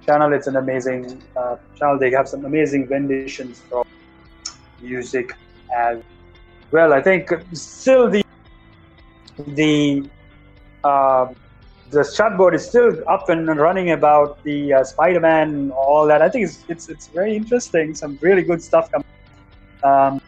channel. 0.05 0.33
It's 0.33 0.47
an 0.47 0.57
amazing 0.57 1.23
uh, 1.37 1.55
channel. 1.79 1.97
They 1.97 2.11
have 2.11 2.27
some 2.27 2.43
amazing 2.43 2.87
renditions 2.87 3.61
from 3.69 3.85
music 4.81 5.31
as 5.73 6.03
well. 6.71 6.91
I 6.91 7.01
think 7.01 7.31
still 7.53 8.09
the 8.09 8.21
the 9.47 10.09
um 10.83 11.33
the 11.93 12.01
chatbot 12.01 12.53
is 12.53 12.65
still 12.65 12.91
up 13.07 13.29
and 13.29 13.47
running 13.47 13.91
about 13.91 14.43
the 14.43 14.73
uh, 14.73 14.83
Spider-Man 14.83 15.71
all 15.71 16.07
that. 16.07 16.21
I 16.21 16.29
think 16.29 16.45
it's 16.45 16.65
it's 16.67 16.89
it's 16.89 17.07
very 17.07 17.35
interesting. 17.35 17.95
Some 17.95 18.17
really 18.21 18.43
good 18.43 18.61
stuff 18.61 18.89
coming. 18.91 19.05
Um, 19.83 20.19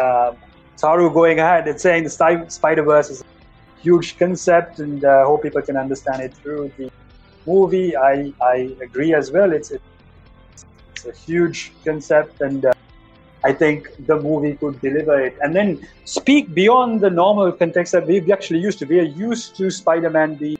uh, 0.00 0.32
Saru 0.76 1.12
going 1.12 1.38
ahead 1.40 1.66
and 1.68 1.80
saying 1.80 2.04
the 2.04 2.46
Spider-Verse 2.48 3.10
is 3.10 3.20
a 3.20 3.80
huge 3.80 4.18
concept, 4.18 4.78
and 4.78 5.04
uh, 5.04 5.24
hope 5.24 5.42
people 5.42 5.62
can 5.62 5.76
understand 5.76 6.22
it 6.22 6.34
through 6.36 6.72
the 6.76 6.90
movie. 7.46 7.96
I 7.96 8.32
I 8.40 8.76
agree 8.82 9.14
as 9.14 9.32
well. 9.32 9.52
It's 9.52 9.70
it's 9.70 11.06
a 11.06 11.12
huge 11.12 11.72
concept, 11.84 12.40
and 12.40 12.64
uh, 12.64 12.72
I 13.44 13.52
think 13.52 13.88
the 14.06 14.20
movie 14.20 14.54
could 14.56 14.80
deliver 14.80 15.20
it. 15.20 15.36
And 15.42 15.54
then 15.54 15.86
speak 16.04 16.52
beyond 16.54 17.00
the 17.00 17.10
normal 17.10 17.52
context 17.52 17.92
that 17.92 18.06
we've 18.06 18.30
actually 18.30 18.60
used 18.60 18.78
to. 18.80 18.86
We 18.86 19.00
are 19.00 19.04
used 19.28 19.56
to 19.56 19.70
Spider-Man 19.70 20.34
being 20.36 20.58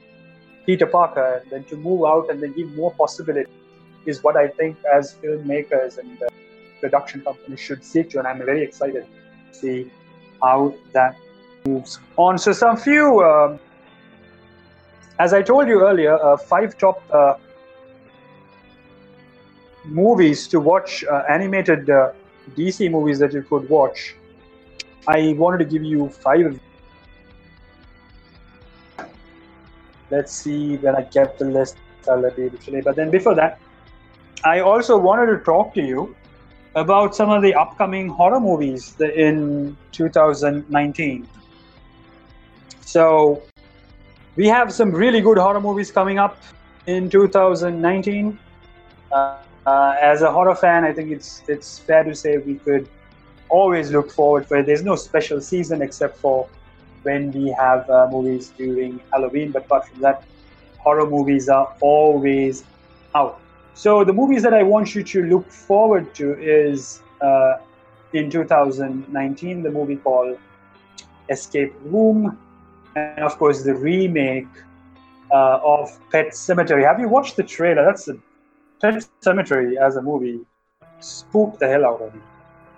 Peter 0.66 0.86
Parker, 0.86 1.40
and 1.42 1.50
then 1.50 1.64
to 1.64 1.76
move 1.76 2.04
out 2.04 2.30
and 2.30 2.42
then 2.42 2.52
give 2.52 2.70
more 2.74 2.92
possibility 2.92 3.50
is 4.04 4.22
what 4.22 4.36
I 4.36 4.48
think 4.48 4.76
as 4.92 5.14
filmmakers 5.22 5.98
and 5.98 6.22
uh, 6.22 6.26
production 6.80 7.22
companies 7.22 7.60
should 7.60 7.84
seek 7.84 8.10
to. 8.10 8.18
And 8.18 8.26
I'm 8.28 8.38
very 8.38 8.62
excited 8.62 9.06
to 9.52 9.58
see 9.58 9.90
how 10.42 10.74
that 10.92 11.16
moves 11.64 11.98
on. 12.16 12.38
So 12.38 12.52
some 12.52 12.76
few, 12.76 13.24
um, 13.24 13.58
as 15.18 15.32
I 15.32 15.42
told 15.42 15.68
you 15.68 15.86
earlier, 15.86 16.22
uh, 16.22 16.36
five 16.36 16.76
top 16.78 17.02
uh, 17.12 17.34
movies 19.84 20.46
to 20.48 20.60
watch, 20.60 21.04
uh, 21.04 21.22
animated 21.28 21.90
uh, 21.90 22.10
DC 22.50 22.90
movies 22.90 23.18
that 23.18 23.32
you 23.32 23.42
could 23.42 23.68
watch. 23.68 24.14
I 25.08 25.34
wanted 25.34 25.58
to 25.58 25.64
give 25.64 25.82
you 25.82 26.08
five. 26.08 26.58
Let's 30.10 30.32
see 30.32 30.76
when 30.76 30.96
I 30.96 31.02
get 31.02 31.38
the 31.38 31.46
list. 31.46 31.76
I'll 32.08 32.22
be 32.30 32.42
able 32.42 32.58
to 32.58 32.70
play. 32.70 32.80
But 32.80 32.96
then 32.96 33.10
before 33.10 33.34
that, 33.34 33.58
I 34.44 34.60
also 34.60 34.96
wanted 34.96 35.26
to 35.26 35.38
talk 35.38 35.74
to 35.74 35.82
you 35.82 36.14
about 36.74 37.16
some 37.16 37.30
of 37.30 37.42
the 37.42 37.54
upcoming 37.54 38.08
horror 38.08 38.38
movies 38.38 38.94
in 39.00 39.76
2019. 39.92 41.26
So 42.82 43.42
we 44.36 44.46
have 44.46 44.72
some 44.72 44.90
really 44.90 45.20
good 45.20 45.38
horror 45.38 45.60
movies 45.60 45.90
coming 45.90 46.18
up 46.18 46.38
in 46.86 47.08
2019. 47.10 48.38
Uh, 49.10 49.38
uh, 49.66 49.96
as 50.00 50.22
a 50.22 50.30
horror 50.30 50.54
fan, 50.54 50.84
I 50.84 50.92
think 50.92 51.10
it's 51.10 51.42
it's 51.48 51.78
fair 51.80 52.04
to 52.04 52.14
say 52.14 52.38
we 52.38 52.56
could 52.56 52.88
always 53.48 53.90
look 53.90 54.10
forward 54.10 54.46
for 54.46 54.58
it. 54.58 54.66
There's 54.66 54.84
no 54.84 54.96
special 54.96 55.40
season 55.40 55.82
except 55.82 56.18
for 56.18 56.48
when 57.02 57.32
we 57.32 57.54
have 57.58 57.88
uh, 57.90 58.08
movies 58.10 58.52
during 58.56 59.00
Halloween, 59.12 59.52
but 59.52 59.64
apart 59.64 59.88
from 59.88 60.00
that, 60.00 60.22
horror 60.78 61.08
movies 61.08 61.48
are 61.48 61.68
always 61.80 62.64
out. 63.14 63.40
So 63.74 64.04
the 64.04 64.12
movies 64.12 64.42
that 64.42 64.54
I 64.54 64.62
want 64.62 64.94
you 64.94 65.02
to 65.04 65.22
look 65.24 65.50
forward 65.50 66.14
to 66.14 66.34
is 66.40 67.02
uh, 67.20 67.54
in 68.12 68.30
2019 68.30 69.62
the 69.62 69.70
movie 69.70 69.96
called 69.96 70.38
Escape 71.28 71.74
Room, 71.84 72.38
and 72.96 73.24
of 73.24 73.36
course 73.36 73.62
the 73.62 73.74
remake 73.74 74.48
uh, 75.32 75.58
of 75.62 75.90
Pet 76.10 76.28
Sematary. 76.28 76.84
Have 76.84 77.00
you 77.00 77.08
watched 77.08 77.36
the 77.36 77.42
trailer? 77.42 77.84
That's 77.84 78.08
a 78.08 78.16
Pet 78.80 79.06
Sematary 79.22 79.76
as 79.76 79.96
a 79.96 80.02
movie 80.02 80.40
spooked 81.00 81.60
the 81.60 81.68
hell 81.68 81.84
out 81.84 82.00
of 82.02 82.14
me. 82.14 82.20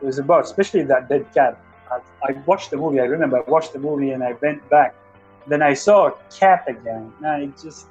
It 0.00 0.06
was 0.06 0.18
about, 0.18 0.44
especially 0.44 0.82
that 0.82 1.08
dead 1.08 1.26
cat. 1.34 1.60
I, 1.90 2.00
I 2.22 2.32
watched 2.46 2.70
the 2.70 2.76
movie. 2.76 3.00
I 3.00 3.04
remember 3.04 3.38
I 3.38 3.50
watched 3.50 3.72
the 3.72 3.78
movie 3.78 4.10
and 4.10 4.22
I 4.22 4.32
went 4.40 4.68
back. 4.70 4.94
Then 5.46 5.62
I 5.62 5.74
saw 5.74 6.08
a 6.08 6.14
cat 6.34 6.64
again. 6.68 7.12
And 7.18 7.26
I 7.26 7.46
just 7.60 7.86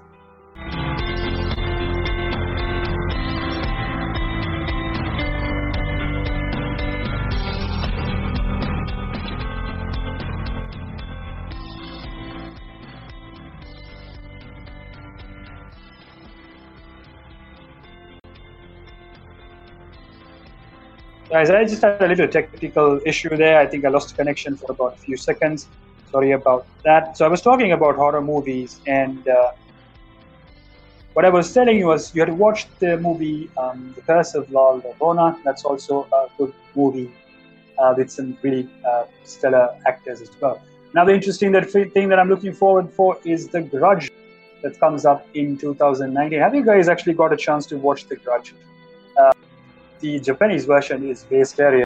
Guys, 21.29 21.49
I 21.49 21.65
just 21.65 21.81
had 21.81 22.01
a 22.01 22.07
little 22.07 22.27
technical 22.29 23.01
issue 23.05 23.35
there. 23.35 23.59
I 23.59 23.65
think 23.67 23.83
I 23.83 23.89
lost 23.89 24.15
connection 24.15 24.55
for 24.55 24.71
about 24.71 24.93
a 24.93 24.97
few 24.97 25.17
seconds. 25.17 25.67
Sorry 26.09 26.31
about 26.31 26.65
that. 26.85 27.17
So 27.17 27.25
I 27.25 27.27
was 27.27 27.41
talking 27.41 27.73
about 27.73 27.97
horror 27.97 28.21
movies, 28.21 28.79
and 28.87 29.27
uh, 29.27 29.51
what 31.11 31.25
I 31.25 31.29
was 31.29 31.53
telling 31.53 31.77
you 31.77 31.87
was 31.87 32.15
you 32.15 32.21
had 32.21 32.31
watched 32.31 32.69
the 32.79 32.97
movie 32.97 33.49
um, 33.57 33.91
The 33.95 34.03
Curse 34.03 34.35
of 34.35 34.49
La 34.51 34.79
Llorona. 34.79 35.37
That's 35.43 35.65
also 35.65 36.07
a 36.13 36.27
good 36.37 36.53
movie 36.75 37.11
uh, 37.77 37.93
with 37.97 38.09
some 38.09 38.37
really 38.41 38.69
uh, 38.87 39.03
stellar 39.25 39.77
actors 39.85 40.21
as 40.21 40.31
well. 40.39 40.61
Another 40.93 41.13
interesting 41.13 41.51
thing 41.89 42.07
that 42.07 42.19
I'm 42.19 42.29
looking 42.29 42.53
forward 42.53 42.89
for 42.89 43.17
is 43.25 43.49
The 43.49 43.63
Grudge 43.63 44.09
that 44.63 44.79
comes 44.79 45.03
up 45.03 45.27
in 45.33 45.57
2019. 45.57 46.39
Have 46.39 46.55
you 46.55 46.63
guys 46.63 46.87
actually 46.87 47.15
got 47.15 47.33
a 47.33 47.37
chance 47.37 47.65
to 47.65 47.77
watch 47.77 48.07
The 48.07 48.15
Grudge? 48.15 48.53
The 49.99 50.19
Japanese 50.19 50.65
version 50.65 51.09
is 51.09 51.23
based 51.23 51.59
area. 51.59 51.85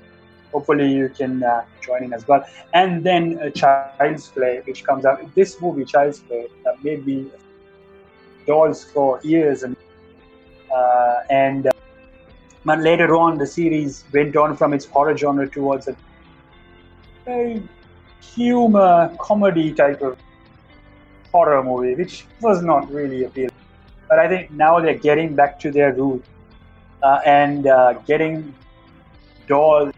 Hopefully, 0.52 0.92
you 0.92 1.08
can 1.10 1.44
uh, 1.44 1.64
join 1.82 2.04
in 2.04 2.14
as 2.14 2.28
well. 2.28 2.44
And 2.74 3.04
then 3.04 3.40
uh, 3.40 3.50
Child's 3.52 4.28
Play, 4.28 4.62
which 4.66 4.84
comes 4.84 5.06
out. 5.06 5.34
This 5.34 5.62
movie, 5.62 5.86
Child's 5.86 6.20
Play, 6.20 6.48
uh, 6.68 6.72
made 6.84 7.06
me 7.06 7.28
dolls 8.46 8.84
for 8.84 9.20
years, 9.24 9.64
and 9.64 9.78
uh, 10.76 11.20
and 11.30 11.68
uh, 11.68 11.72
but 12.66 12.80
later 12.80 13.16
on, 13.16 13.38
the 13.38 13.48
series 13.48 14.04
went 14.14 14.36
on 14.36 14.58
from 14.58 14.74
its 14.74 14.86
horror 14.86 15.16
genre 15.16 15.48
towards 15.48 15.88
a 15.88 15.96
very 17.24 17.64
humor 18.22 19.16
comedy 19.20 19.74
type 19.74 20.02
of 20.02 20.18
horror 21.32 21.64
movie, 21.64 21.96
which 21.96 22.26
was 22.42 22.62
not 22.62 22.92
really 22.92 23.24
appealing. 23.24 23.56
But 24.10 24.20
I 24.20 24.28
think 24.28 24.52
now 24.52 24.82
they're 24.82 24.96
getting 24.96 25.34
back 25.34 25.60
to 25.62 25.72
their 25.72 25.94
roots 25.94 26.28
uh, 27.04 27.20
and 27.26 27.68
uh, 27.68 27.94
getting 28.08 28.54
Doll 29.48 29.92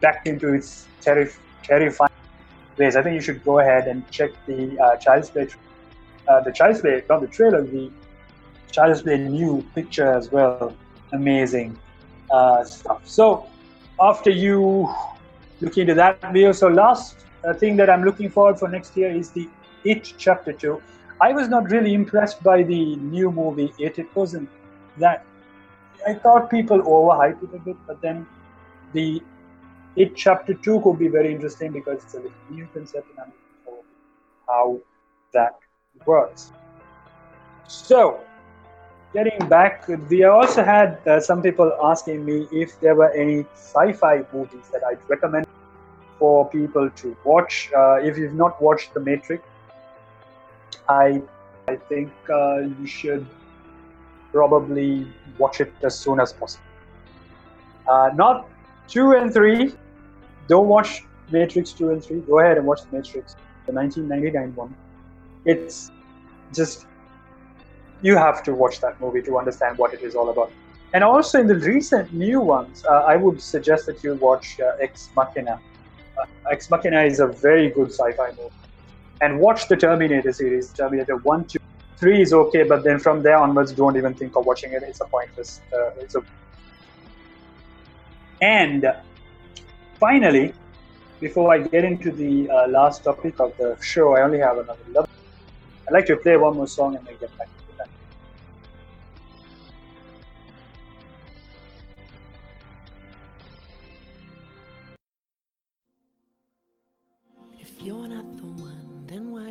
back 0.00 0.26
into 0.26 0.52
its 0.52 0.86
terrif- 1.00 1.38
terrifying 1.62 2.10
ways. 2.76 2.96
I 2.96 3.02
think 3.02 3.14
you 3.14 3.20
should 3.20 3.44
go 3.44 3.58
ahead 3.60 3.86
and 3.86 4.08
check 4.10 4.30
the 4.46 4.78
uh, 4.78 4.96
Child's 4.96 5.30
Play, 5.30 5.48
uh, 6.28 6.40
the 6.40 6.52
Child's 6.52 6.80
Play, 6.80 7.02
not 7.08 7.20
the 7.20 7.28
trailer, 7.28 7.62
the 7.62 7.90
Child's 8.70 9.02
Play 9.02 9.18
new 9.18 9.64
picture 9.74 10.12
as 10.12 10.30
well. 10.30 10.74
Amazing 11.12 11.78
uh, 12.30 12.64
stuff. 12.64 13.00
So 13.04 13.46
after 14.00 14.30
you 14.30 14.92
look 15.60 15.76
into 15.78 15.94
that 15.94 16.20
video, 16.32 16.52
so 16.52 16.68
last 16.68 17.26
uh, 17.46 17.52
thing 17.54 17.76
that 17.76 17.88
I'm 17.90 18.04
looking 18.04 18.30
forward 18.30 18.58
for 18.58 18.68
next 18.68 18.96
year 18.96 19.10
is 19.10 19.30
the 19.30 19.48
It 19.84 20.12
Chapter 20.18 20.52
Two. 20.52 20.82
I 21.20 21.32
was 21.32 21.48
not 21.48 21.70
really 21.70 21.94
impressed 21.94 22.42
by 22.42 22.62
the 22.62 22.96
new 22.96 23.30
movie 23.30 23.72
It. 23.78 23.98
It 23.98 24.08
wasn't 24.14 24.48
that 24.98 25.24
I 26.06 26.14
thought 26.14 26.50
people 26.50 26.82
overhyped 26.82 27.42
it 27.42 27.54
a 27.54 27.58
bit, 27.58 27.76
but 27.86 28.00
then 28.02 28.26
the 28.92 29.22
it 29.96 30.16
chapter 30.16 30.54
two 30.54 30.80
could 30.80 30.98
be 30.98 31.08
very 31.08 31.32
interesting 31.32 31.72
because 31.72 32.02
it's 32.02 32.14
a 32.14 32.22
new 32.50 32.66
concept 32.72 33.08
and 33.10 33.20
I'm 33.20 33.32
forward 33.64 33.84
how 34.46 34.80
that 35.32 35.58
works. 36.06 36.52
So, 37.68 38.20
getting 39.12 39.48
back, 39.48 39.86
we 40.08 40.24
also 40.24 40.64
had 40.64 40.98
uh, 41.06 41.20
some 41.20 41.42
people 41.42 41.72
asking 41.82 42.24
me 42.24 42.48
if 42.50 42.80
there 42.80 42.94
were 42.94 43.10
any 43.12 43.44
sci-fi 43.54 44.24
movies 44.32 44.64
that 44.72 44.82
I'd 44.84 44.98
recommend 45.08 45.46
for 46.18 46.48
people 46.48 46.90
to 46.90 47.16
watch. 47.24 47.70
Uh, 47.76 47.94
if 47.94 48.16
you've 48.16 48.34
not 48.34 48.60
watched 48.60 48.94
The 48.94 49.00
Matrix, 49.00 49.44
I 50.88 51.22
I 51.68 51.76
think 51.76 52.10
uh, 52.28 52.60
you 52.60 52.86
should 52.86 53.26
probably 54.32 55.06
watch 55.38 55.60
it 55.60 55.72
as 55.82 55.98
soon 55.98 56.20
as 56.20 56.32
possible. 56.32 56.64
Uh, 57.86 58.10
not 58.14 58.48
two 58.88 59.12
and 59.12 59.32
three. 59.32 59.74
Don't 60.48 60.68
watch 60.68 61.04
Matrix 61.30 61.72
two 61.72 61.90
and 61.90 62.02
three. 62.02 62.20
Go 62.20 62.40
ahead 62.40 62.58
and 62.58 62.66
watch 62.66 62.80
Matrix, 62.92 63.36
the 63.66 63.72
1999 63.72 64.54
one. 64.54 64.74
It's 65.44 65.90
just 66.52 66.86
you 68.02 68.16
have 68.16 68.42
to 68.42 68.54
watch 68.54 68.80
that 68.80 69.00
movie 69.00 69.22
to 69.22 69.38
understand 69.38 69.78
what 69.78 69.94
it 69.94 70.02
is 70.02 70.14
all 70.14 70.30
about. 70.30 70.50
And 70.94 71.02
also 71.02 71.40
in 71.40 71.46
the 71.46 71.54
recent 71.54 72.12
new 72.12 72.40
ones, 72.40 72.84
uh, 72.84 73.04
I 73.12 73.16
would 73.16 73.40
suggest 73.40 73.86
that 73.86 74.04
you 74.04 74.14
watch 74.14 74.60
uh, 74.60 74.72
Ex 74.80 75.08
Machina. 75.16 75.58
Uh, 76.18 76.26
Ex 76.50 76.68
Machina 76.70 77.02
is 77.02 77.20
a 77.20 77.26
very 77.26 77.70
good 77.70 77.90
sci-fi 77.90 78.30
movie. 78.30 78.54
And 79.22 79.38
watch 79.38 79.68
the 79.68 79.76
Terminator 79.76 80.32
series, 80.32 80.72
Terminator 80.72 81.16
1, 81.16 81.44
2, 81.44 81.58
3 82.02 82.20
is 82.20 82.32
okay, 82.32 82.64
but 82.64 82.82
then 82.82 82.98
from 82.98 83.22
there 83.22 83.36
onwards, 83.36 83.70
don't 83.70 83.96
even 83.96 84.12
think 84.12 84.34
of 84.34 84.44
watching 84.44 84.72
it. 84.72 84.82
It's 84.82 85.00
a 85.00 85.04
pointless. 85.04 85.60
Uh, 85.72 85.90
it's 86.00 86.16
a... 86.16 86.22
And 88.40 88.92
finally, 90.00 90.52
before 91.20 91.54
I 91.54 91.58
get 91.58 91.84
into 91.84 92.10
the 92.10 92.50
uh, 92.50 92.66
last 92.66 93.04
topic 93.04 93.38
of 93.38 93.56
the 93.56 93.78
show, 93.80 94.16
I 94.16 94.22
only 94.22 94.40
have 94.40 94.58
another 94.58 94.82
11. 94.90 95.10
I'd 95.86 95.92
like 95.92 96.06
to 96.06 96.16
play 96.16 96.36
one 96.36 96.56
more 96.56 96.66
song 96.66 96.96
and 96.96 97.06
then 97.06 97.14
get 97.20 97.38
back 97.38 97.48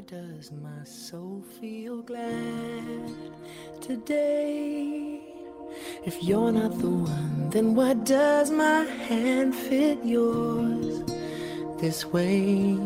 why 0.02 0.18
does 0.18 0.52
my 0.52 0.84
soul 0.84 1.43
feel 1.60 2.02
glad 2.02 3.12
today? 3.82 5.22
If 6.06 6.24
you're 6.24 6.52
not 6.52 6.80
the 6.80 6.89
one, 6.89 7.49
then 7.52 7.76
why 7.76 7.93
does 7.93 8.49
my 8.49 8.84
hand 8.84 9.54
fit 9.54 10.04
yours 10.04 11.04
this 11.80 12.06
way? 12.06 12.78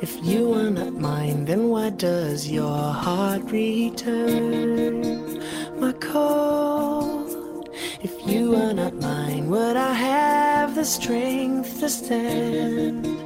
If 0.00 0.22
you 0.22 0.52
are 0.54 0.70
not 0.70 0.92
mine, 0.92 1.46
then 1.46 1.68
why 1.68 1.90
does 1.90 2.48
your 2.48 2.92
heart 2.92 3.50
return 3.50 5.00
my 5.80 5.92
call? 5.94 7.26
If 8.02 8.14
you 8.24 8.54
are 8.54 8.72
not 8.72 8.94
mine, 8.94 9.50
would 9.50 9.76
I 9.76 9.94
have 9.94 10.76
the 10.76 10.84
strength 10.84 11.80
to 11.80 11.88
stand 11.88 13.18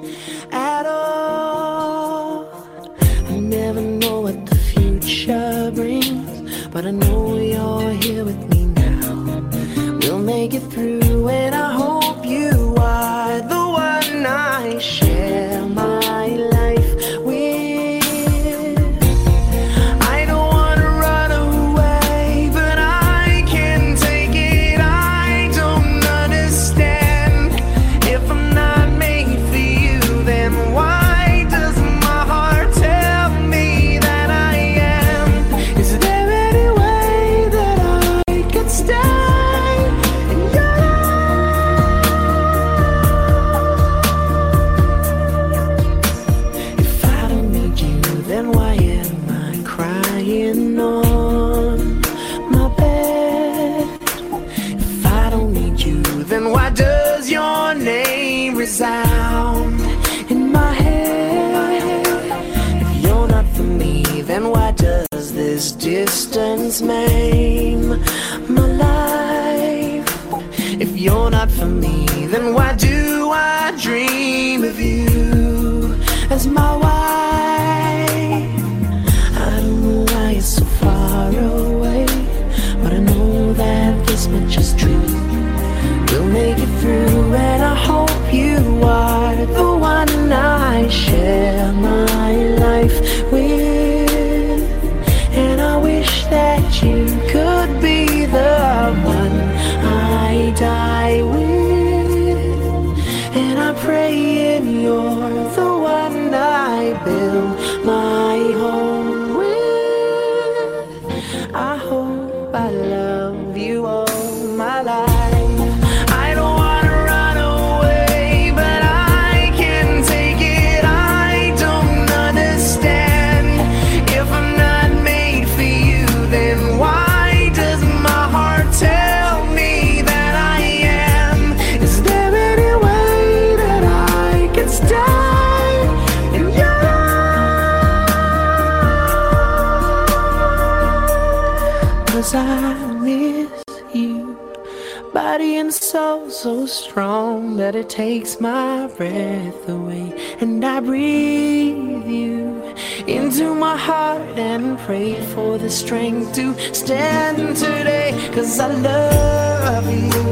it 147.82 147.88
takes 147.88 148.40
my 148.40 148.86
breath 148.96 149.68
away. 149.68 150.06
And 150.40 150.64
I 150.64 150.78
breathe 150.78 152.06
you 152.06 152.74
into 153.08 153.56
my 153.56 153.76
heart 153.76 154.38
and 154.38 154.78
pray 154.86 155.20
for 155.32 155.58
the 155.58 155.68
strength 155.68 156.32
to 156.36 156.46
stand 156.72 157.38
today. 157.56 158.10
Cause 158.34 158.60
I 158.60 158.68
love 158.68 159.86
you, 160.06 160.22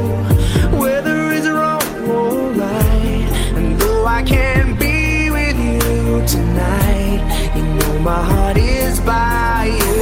whether 0.79 1.17
it's 1.33 1.47
wrong 1.47 1.83
or 2.09 2.51
right. 2.63 3.27
And 3.57 3.77
though 3.81 4.05
I 4.05 4.23
can't 4.23 4.79
be 4.79 5.29
with 5.29 5.57
you 5.67 6.25
tonight, 6.35 7.21
you 7.55 7.63
know 7.63 7.99
my 7.99 8.23
heart 8.31 8.57
is 8.57 9.01
by 9.01 9.77
your 9.77 10.00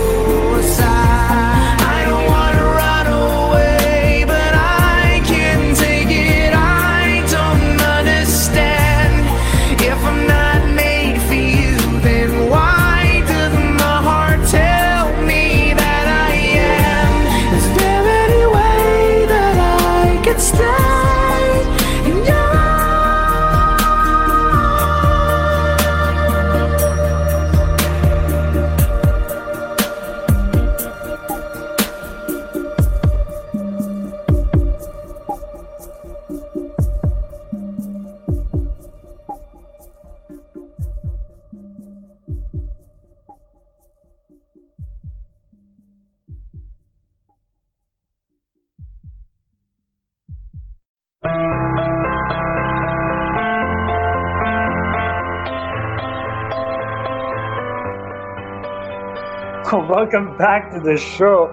Welcome 59.99 60.37
back 60.37 60.71
to 60.71 60.79
the 60.79 60.95
show. 60.95 61.47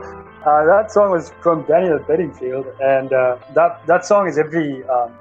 Uh, 0.47 0.65
that 0.67 0.93
song 0.93 1.11
was 1.11 1.33
from 1.43 1.65
Daniel 1.65 1.99
Bedingfield, 1.99 2.67
and 2.81 3.13
uh, 3.13 3.39
that 3.55 3.85
that 3.89 4.07
song 4.07 4.29
is 4.29 4.39
every 4.39 4.85
um, 4.85 5.13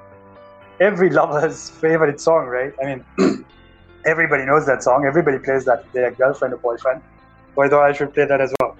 every 0.78 1.10
lover's 1.10 1.70
favorite 1.82 2.20
song, 2.20 2.46
right? 2.46 2.72
I 2.80 2.84
mean, 2.86 3.44
everybody 4.06 4.46
knows 4.46 4.64
that 4.66 4.84
song. 4.84 5.06
Everybody 5.06 5.40
plays 5.40 5.64
that 5.64 5.82
to 5.86 5.92
their 5.92 6.12
girlfriend 6.12 6.54
or 6.54 6.58
boyfriend. 6.58 7.02
Thought 7.56 7.72
I 7.72 7.92
should 7.92 8.14
play 8.14 8.26
that 8.26 8.40
as 8.40 8.54
well. 8.60 8.76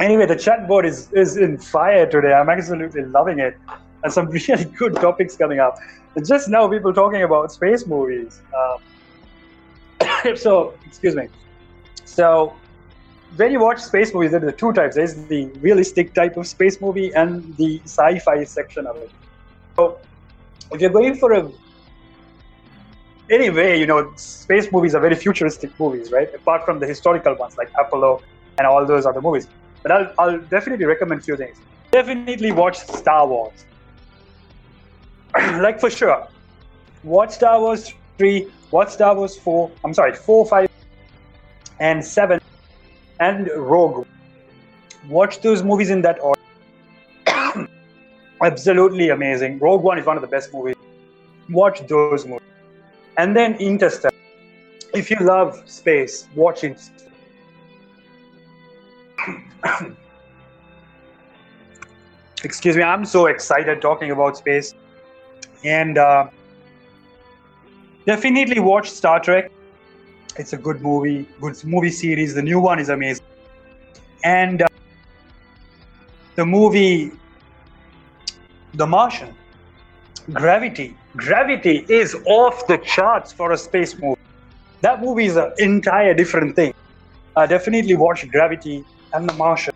Anyway, 0.00 0.26
the 0.26 0.36
chat 0.36 0.68
board 0.68 0.84
is 0.84 1.10
is 1.14 1.38
in 1.38 1.56
fire 1.56 2.04
today. 2.04 2.34
I'm 2.34 2.50
absolutely 2.50 3.06
loving 3.06 3.38
it, 3.38 3.56
and 4.04 4.12
some 4.12 4.26
really 4.48 4.66
good 4.66 4.96
topics 4.96 5.34
coming 5.34 5.60
up. 5.60 5.78
And 6.14 6.26
just 6.26 6.46
now, 6.46 6.68
people 6.68 6.92
talking 6.92 7.22
about 7.22 7.50
space 7.50 7.86
movies. 7.86 8.42
Um, 8.54 10.36
so, 10.36 10.74
excuse 10.84 11.16
me. 11.16 11.28
So, 12.04 12.54
when 13.36 13.52
you 13.52 13.60
watch 13.60 13.80
space 13.80 14.12
movies, 14.12 14.32
there 14.32 14.46
are 14.46 14.52
two 14.52 14.72
types. 14.72 14.96
There's 14.96 15.14
the 15.26 15.46
realistic 15.60 16.14
type 16.14 16.36
of 16.36 16.46
space 16.46 16.80
movie 16.80 17.12
and 17.14 17.56
the 17.56 17.80
sci-fi 17.84 18.44
section 18.44 18.86
of 18.86 18.96
it. 18.96 19.10
So, 19.76 19.98
if 20.70 20.80
you're 20.80 20.90
going 20.90 21.14
for 21.16 21.32
a 21.32 21.50
anyway, 23.30 23.78
you 23.78 23.86
know, 23.86 24.12
space 24.16 24.70
movies 24.70 24.94
are 24.94 25.00
very 25.00 25.14
futuristic 25.14 25.78
movies, 25.80 26.12
right? 26.12 26.32
Apart 26.34 26.64
from 26.64 26.78
the 26.78 26.86
historical 26.86 27.34
ones 27.34 27.56
like 27.56 27.70
Apollo 27.78 28.22
and 28.58 28.66
all 28.66 28.84
those 28.84 29.06
other 29.06 29.20
movies. 29.20 29.48
But 29.82 29.92
I'll, 29.92 30.14
I'll 30.18 30.38
definitely 30.38 30.84
recommend 30.84 31.24
few 31.24 31.36
things. 31.36 31.56
Definitely 31.90 32.52
watch 32.52 32.78
Star 32.78 33.26
Wars. 33.26 33.64
like 35.34 35.80
for 35.80 35.90
sure. 35.90 36.28
Watch 37.02 37.32
Star 37.32 37.60
Wars 37.60 37.92
3, 38.18 38.46
watch 38.70 38.90
Star 38.90 39.16
Wars 39.16 39.36
4, 39.36 39.70
I'm 39.84 39.94
sorry, 39.94 40.14
4, 40.14 40.46
5, 40.46 40.70
and 41.80 42.04
7 42.04 42.40
and 43.22 43.48
Rogue. 43.56 44.06
Watch 45.08 45.40
those 45.40 45.62
movies 45.62 45.90
in 45.90 46.02
that 46.02 46.18
order. 46.20 46.40
Absolutely 48.42 49.10
amazing. 49.10 49.58
Rogue 49.58 49.82
One 49.82 49.98
is 49.98 50.06
one 50.06 50.16
of 50.16 50.22
the 50.22 50.32
best 50.36 50.52
movies. 50.52 50.76
Watch 51.50 51.86
those 51.86 52.26
movies. 52.26 52.48
And 53.16 53.36
then 53.36 53.54
Interstellar. 53.54 54.12
If 54.94 55.10
you 55.10 55.18
love 55.20 55.62
space, 55.66 56.28
watch 56.34 56.64
Interstellar. 56.64 57.12
Excuse 62.44 62.76
me, 62.76 62.82
I'm 62.82 63.04
so 63.04 63.26
excited 63.26 63.80
talking 63.80 64.10
about 64.10 64.36
space. 64.36 64.74
And 65.64 65.96
uh, 65.96 66.28
definitely 68.04 68.58
watch 68.58 68.90
Star 68.90 69.20
Trek 69.20 69.52
it's 70.36 70.52
a 70.52 70.56
good 70.56 70.80
movie, 70.80 71.26
good 71.40 71.62
movie 71.64 71.90
series. 71.90 72.34
The 72.34 72.42
new 72.42 72.60
one 72.60 72.78
is 72.78 72.88
amazing, 72.88 73.24
and 74.24 74.62
uh, 74.62 74.66
the 76.36 76.46
movie, 76.46 77.12
The 78.74 78.86
Martian, 78.86 79.34
Gravity. 80.32 80.96
Gravity 81.16 81.84
is 81.88 82.14
off 82.26 82.66
the 82.66 82.78
charts 82.78 83.32
for 83.32 83.52
a 83.52 83.58
space 83.58 83.98
movie. 83.98 84.20
That 84.80 85.02
movie 85.02 85.26
is 85.26 85.36
an 85.36 85.52
entire 85.58 86.14
different 86.14 86.56
thing. 86.56 86.72
I 87.36 87.46
definitely 87.46 87.96
watch 87.96 88.28
Gravity 88.30 88.84
and 89.12 89.28
The 89.28 89.34
Martian. 89.34 89.74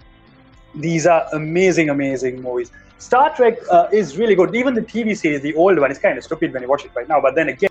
These 0.74 1.06
are 1.06 1.26
amazing, 1.32 1.90
amazing 1.90 2.42
movies. 2.42 2.70
Star 2.98 3.34
Trek 3.34 3.58
uh, 3.70 3.88
is 3.92 4.16
really 4.16 4.34
good. 4.34 4.54
Even 4.54 4.74
the 4.74 4.80
TV 4.80 5.16
series, 5.16 5.42
the 5.42 5.54
old 5.54 5.78
one, 5.78 5.90
is 5.90 5.98
kind 5.98 6.16
of 6.16 6.24
stupid 6.24 6.52
when 6.52 6.62
you 6.62 6.68
watch 6.68 6.84
it 6.84 6.92
right 6.94 7.08
now. 7.08 7.20
But 7.20 7.34
then 7.34 7.50
again 7.50 7.70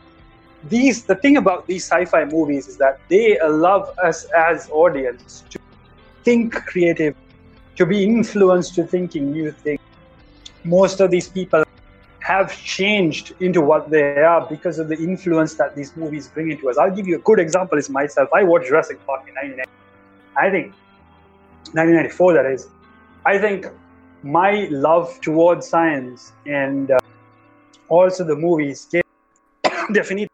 these 0.69 1.03
the 1.05 1.15
thing 1.15 1.37
about 1.37 1.67
these 1.67 1.83
sci-fi 1.85 2.25
movies 2.25 2.67
is 2.67 2.77
that 2.77 2.99
they 3.09 3.37
allow 3.39 3.81
us 4.03 4.25
as 4.35 4.69
audience 4.71 5.43
to 5.49 5.59
think 6.23 6.53
creative 6.53 7.15
to 7.75 7.85
be 7.85 8.03
influenced 8.03 8.73
to 8.75 8.83
thinking 8.83 9.31
new 9.31 9.51
things. 9.51 9.79
Most 10.63 10.99
of 11.01 11.11
these 11.11 11.29
people 11.29 11.63
have 12.21 12.55
changed 12.63 13.33
into 13.39 13.61
what 13.61 13.89
they 13.91 14.01
are 14.23 14.47
because 14.47 14.79
of 14.79 14.87
the 14.89 14.97
influence 14.97 15.53
that 15.55 15.75
these 15.75 15.95
movies 15.95 16.27
bring 16.27 16.49
into 16.49 16.69
us. 16.69 16.77
I'll 16.77 16.95
give 16.95 17.07
you 17.07 17.17
a 17.17 17.19
good 17.19 17.39
example 17.39 17.77
is 17.77 17.89
myself. 17.89 18.29
I 18.33 18.43
watched 18.43 18.67
jurassic 18.67 19.05
park 19.05 19.21
in 19.27 19.35
1990 19.35 19.65
i 20.37 20.49
think 20.49 20.73
1994 21.73 22.33
that 22.33 22.45
is. 22.45 22.67
I 23.25 23.37
think 23.37 23.67
my 24.23 24.67
love 24.69 25.19
towards 25.21 25.67
science 25.67 26.31
and 26.45 26.91
uh, 26.91 26.97
also 27.89 28.23
the 28.23 28.35
movies 28.35 28.87
definitely 29.93 30.27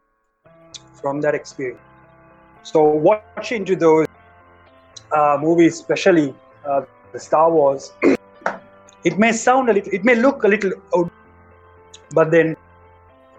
from 1.01 1.21
that 1.21 1.35
experience. 1.35 1.79
So 2.63 2.83
watch 2.83 3.51
into 3.51 3.75
those 3.75 4.07
uh, 5.11 5.37
movies, 5.41 5.73
especially 5.75 6.33
uh, 6.65 6.83
the 7.11 7.19
Star 7.19 7.51
Wars. 7.51 7.91
it 9.03 9.17
may 9.17 9.31
sound 9.31 9.69
a 9.69 9.73
little, 9.73 9.93
it 9.93 10.03
may 10.03 10.15
look 10.15 10.43
a 10.43 10.47
little 10.47 10.71
old, 10.93 11.09
but 12.13 12.31
then 12.31 12.55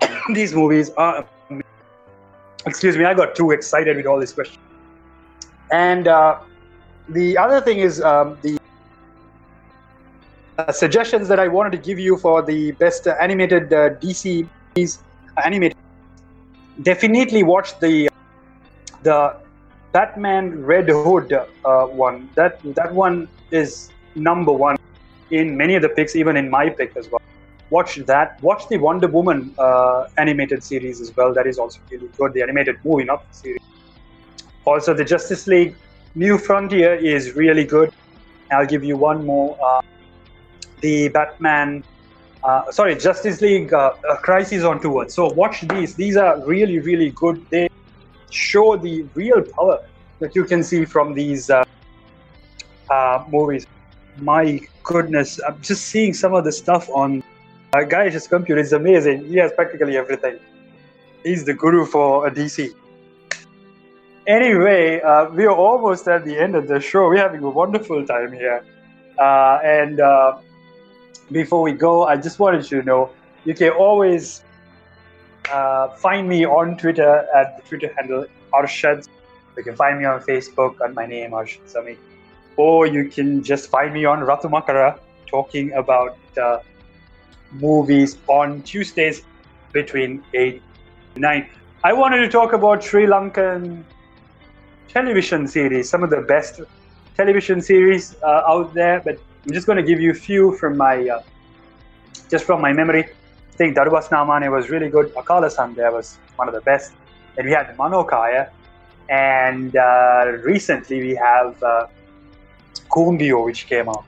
these 0.34 0.54
movies 0.54 0.90
are. 0.96 1.26
Excuse 2.64 2.96
me, 2.96 3.04
I 3.04 3.12
got 3.12 3.34
too 3.34 3.50
excited 3.50 3.96
with 3.96 4.06
all 4.06 4.20
these 4.20 4.32
questions. 4.32 4.60
And 5.72 6.06
uh, 6.06 6.38
the 7.08 7.36
other 7.36 7.60
thing 7.60 7.78
is 7.78 8.00
um, 8.00 8.38
the 8.42 8.58
uh, 10.58 10.70
suggestions 10.70 11.26
that 11.28 11.40
I 11.40 11.48
wanted 11.48 11.72
to 11.72 11.78
give 11.78 11.98
you 11.98 12.16
for 12.16 12.42
the 12.42 12.72
best 12.72 13.06
uh, 13.06 13.16
animated 13.20 13.72
uh, 13.72 13.90
DC 13.94 14.46
movies, 14.76 15.00
animated 15.44 15.76
definitely 16.80 17.42
watch 17.42 17.78
the 17.80 18.08
the 19.02 19.36
Batman 19.92 20.64
Red 20.64 20.88
Hood 20.88 21.32
uh, 21.32 21.86
one. 21.86 22.30
That 22.34 22.60
that 22.74 22.92
one 22.94 23.28
is 23.50 23.90
number 24.14 24.52
one 24.52 24.76
in 25.30 25.56
many 25.56 25.74
of 25.74 25.82
the 25.82 25.88
picks, 25.88 26.16
even 26.16 26.36
in 26.36 26.48
my 26.50 26.70
pick 26.70 26.96
as 26.96 27.10
well. 27.10 27.20
Watch 27.70 27.96
that. 27.96 28.42
Watch 28.42 28.68
the 28.68 28.78
Wonder 28.78 29.08
Woman 29.08 29.54
uh, 29.58 30.08
animated 30.18 30.62
series 30.62 31.00
as 31.00 31.16
well. 31.16 31.32
That 31.32 31.46
is 31.46 31.58
also 31.58 31.80
really 31.90 32.08
good. 32.18 32.34
The 32.34 32.42
animated 32.42 32.78
movie, 32.84 33.04
not 33.04 33.26
the 33.28 33.34
series. 33.34 33.62
Also, 34.64 34.94
the 34.94 35.04
Justice 35.04 35.46
League 35.46 35.74
New 36.14 36.38
Frontier 36.38 36.94
is 36.94 37.34
really 37.34 37.64
good. 37.64 37.92
I'll 38.50 38.66
give 38.66 38.84
you 38.84 38.96
one 38.96 39.24
more. 39.24 39.58
Uh, 39.62 39.80
the 40.82 41.08
Batman, 41.08 41.82
uh, 42.44 42.70
sorry, 42.72 42.96
Justice 42.96 43.40
League 43.40 43.72
uh, 43.72 43.92
Crisis 44.22 44.64
on 44.64 44.80
Two 44.80 45.00
Earths. 45.00 45.14
So 45.14 45.32
watch 45.32 45.60
these. 45.68 45.94
These 45.94 46.16
are 46.16 46.44
really, 46.44 46.80
really 46.80 47.10
good. 47.10 47.44
They 47.50 47.68
show 48.30 48.76
the 48.76 49.02
real 49.14 49.42
power 49.42 49.84
that 50.18 50.34
you 50.34 50.44
can 50.44 50.64
see 50.64 50.84
from 50.84 51.14
these 51.14 51.50
uh, 51.50 51.64
uh, 52.90 53.24
movies. 53.30 53.66
My 54.18 54.60
goodness, 54.82 55.40
I'm 55.46 55.60
just 55.62 55.84
seeing 55.86 56.14
some 56.14 56.34
of 56.34 56.44
the 56.44 56.52
stuff 56.52 56.88
on 56.90 57.22
uh, 57.72 57.78
Gayesh's 57.78 58.26
computer. 58.26 58.60
It's 58.60 58.72
amazing. 58.72 59.24
He 59.26 59.36
has 59.36 59.52
practically 59.52 59.96
everything. 59.96 60.38
He's 61.22 61.44
the 61.44 61.54
guru 61.54 61.86
for 61.86 62.28
DC. 62.30 62.74
Anyway, 64.26 65.00
uh, 65.00 65.30
we 65.30 65.44
are 65.44 65.54
almost 65.54 66.08
at 66.08 66.24
the 66.24 66.36
end 66.36 66.56
of 66.56 66.66
the 66.66 66.80
show. 66.80 67.08
We're 67.08 67.18
having 67.18 67.42
a 67.42 67.50
wonderful 67.50 68.04
time 68.04 68.32
here. 68.32 68.64
And 69.18 70.00
before 71.32 71.62
we 71.62 71.72
go, 71.72 72.04
I 72.04 72.16
just 72.16 72.38
wanted 72.38 72.70
you 72.70 72.80
to 72.80 72.86
know 72.86 73.10
you 73.44 73.54
can 73.54 73.70
always 73.70 74.44
uh, 75.50 75.88
find 75.96 76.28
me 76.28 76.44
on 76.44 76.76
Twitter 76.76 77.26
at 77.34 77.56
the 77.56 77.68
Twitter 77.68 77.92
handle 77.96 78.26
Arshath. 78.52 79.08
You 79.56 79.62
can 79.62 79.76
find 79.76 79.98
me 79.98 80.04
on 80.04 80.20
Facebook 80.20 80.80
on 80.80 80.94
my 80.94 81.06
name 81.06 81.32
Arshath 81.32 81.68
Sami, 81.68 81.96
or 82.56 82.86
you 82.86 83.08
can 83.08 83.42
just 83.42 83.68
find 83.70 83.92
me 83.92 84.04
on 84.04 84.20
RathuMakara 84.20 84.98
talking 85.26 85.72
about 85.72 86.16
uh, 86.40 86.58
movies 87.52 88.18
on 88.28 88.62
Tuesdays 88.62 89.22
between 89.72 90.22
eight 90.34 90.62
and 91.14 91.22
nine. 91.22 91.48
I 91.84 91.92
wanted 91.92 92.18
to 92.18 92.28
talk 92.28 92.52
about 92.52 92.82
Sri 92.82 93.06
Lankan 93.06 93.82
television 94.88 95.48
series, 95.48 95.88
some 95.88 96.02
of 96.02 96.10
the 96.10 96.20
best 96.20 96.60
television 97.16 97.60
series 97.60 98.14
uh, 98.22 98.42
out 98.46 98.72
there, 98.74 99.00
but 99.00 99.18
I'm 99.44 99.52
just 99.52 99.66
going 99.66 99.76
to 99.76 99.82
give 99.82 100.00
you 100.00 100.12
a 100.12 100.14
few 100.14 100.52
from 100.56 100.76
my, 100.76 101.08
uh, 101.08 101.22
just 102.30 102.44
from 102.44 102.60
my 102.60 102.72
memory. 102.72 103.04
I 103.04 103.56
think 103.56 103.76
Darubas 103.76 104.08
Namane 104.08 104.50
was 104.50 104.70
really 104.70 104.88
good. 104.88 105.12
Akala 105.14 105.50
Sandhya 105.54 105.92
was 105.92 106.18
one 106.36 106.48
of 106.48 106.54
the 106.54 106.60
best. 106.60 106.92
And 107.36 107.46
we 107.46 107.52
had 107.52 107.76
Manokaya. 107.76 108.50
And 109.08 109.74
uh, 109.76 110.38
recently 110.42 111.00
we 111.00 111.14
have 111.16 111.60
uh, 111.62 111.86
Koombiyo, 112.88 113.44
which 113.44 113.66
came 113.66 113.88
out. 113.88 114.04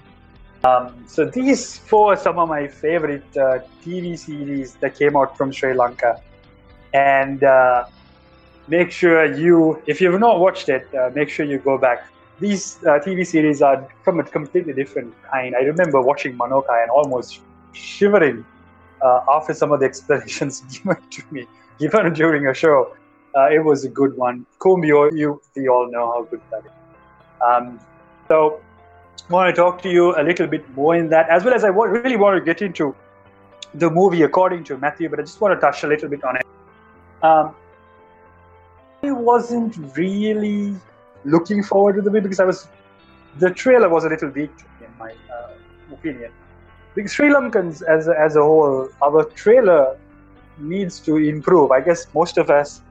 Um, 0.62 1.04
so 1.06 1.26
these 1.26 1.76
four 1.78 2.14
are 2.14 2.16
some 2.16 2.38
of 2.38 2.48
my 2.48 2.66
favorite 2.68 3.36
uh, 3.36 3.58
TV 3.84 4.18
series 4.18 4.74
that 4.76 4.96
came 4.96 5.16
out 5.16 5.36
from 5.36 5.52
Sri 5.52 5.74
Lanka. 5.74 6.22
And 6.94 7.42
uh, 7.42 7.84
make 8.68 8.90
sure 8.90 9.24
you, 9.34 9.82
if 9.86 10.00
you've 10.00 10.20
not 10.20 10.38
watched 10.38 10.68
it, 10.68 10.86
uh, 10.94 11.10
make 11.14 11.28
sure 11.28 11.44
you 11.44 11.58
go 11.58 11.76
back. 11.76 12.06
These 12.40 12.78
uh, 12.82 12.98
TV 12.98 13.24
series 13.26 13.62
are 13.62 13.88
from 14.02 14.18
a 14.18 14.24
completely 14.24 14.72
different 14.72 15.14
kind. 15.30 15.54
I 15.54 15.60
remember 15.60 16.00
watching 16.00 16.36
Manokai 16.36 16.82
and 16.82 16.90
almost 16.90 17.40
shivering 17.72 18.44
uh, 19.02 19.20
after 19.32 19.54
some 19.54 19.70
of 19.72 19.80
the 19.80 19.86
explanations 19.92 20.60
given 20.72 20.96
to 21.10 21.22
me, 21.30 21.46
given 21.78 22.12
during 22.12 22.46
a 22.46 22.54
show. 22.54 22.96
Uh, 23.36 23.50
it 23.50 23.64
was 23.64 23.84
a 23.84 23.88
good 23.88 24.16
one. 24.16 24.46
Koombiyo, 24.58 25.16
you, 25.16 25.40
we 25.56 25.68
all 25.68 25.90
know 25.90 26.12
how 26.12 26.22
good 26.24 26.40
that 26.50 26.64
is. 26.64 26.72
Um, 27.44 27.80
so, 28.28 28.60
I 29.28 29.32
want 29.32 29.54
to 29.54 29.60
talk 29.60 29.82
to 29.82 29.90
you 29.90 30.14
a 30.16 30.22
little 30.22 30.46
bit 30.46 30.68
more 30.76 30.94
in 30.94 31.08
that, 31.10 31.28
as 31.28 31.44
well 31.44 31.54
as 31.54 31.64
I 31.64 31.68
really 31.68 32.16
want 32.16 32.38
to 32.38 32.44
get 32.44 32.62
into 32.62 32.94
the 33.74 33.90
movie 33.90 34.22
according 34.22 34.64
to 34.64 34.78
Mathew, 34.78 35.08
but 35.08 35.18
I 35.18 35.22
just 35.22 35.40
want 35.40 35.54
to 35.54 35.60
touch 35.60 35.82
a 35.82 35.88
little 35.88 36.08
bit 36.08 36.22
on 36.24 36.36
it. 36.36 36.46
Um, 37.22 37.54
I 39.02 39.10
wasn't 39.10 39.76
really 39.96 40.76
looking 41.24 41.62
forward 41.62 41.96
to 41.96 42.02
the 42.02 42.10
movie 42.10 42.22
because 42.22 42.40
I 42.40 42.44
was 42.44 42.68
the 43.38 43.50
trailer 43.50 43.88
was 43.88 44.04
a 44.04 44.08
little 44.08 44.30
weak 44.30 44.52
in 44.80 44.98
my 44.98 45.12
uh, 45.32 45.92
opinion. 45.92 46.30
Because 46.94 47.12
Sri 47.12 47.28
Lankans 47.28 47.82
as 47.82 48.06
a, 48.06 48.18
as 48.18 48.36
a 48.36 48.42
whole, 48.42 48.88
our 49.02 49.24
trailer 49.24 49.98
needs 50.58 51.00
to 51.00 51.16
improve. 51.16 51.72
I 51.72 51.80
guess 51.80 52.06
most 52.14 52.38
of 52.38 52.50
us 52.50 52.82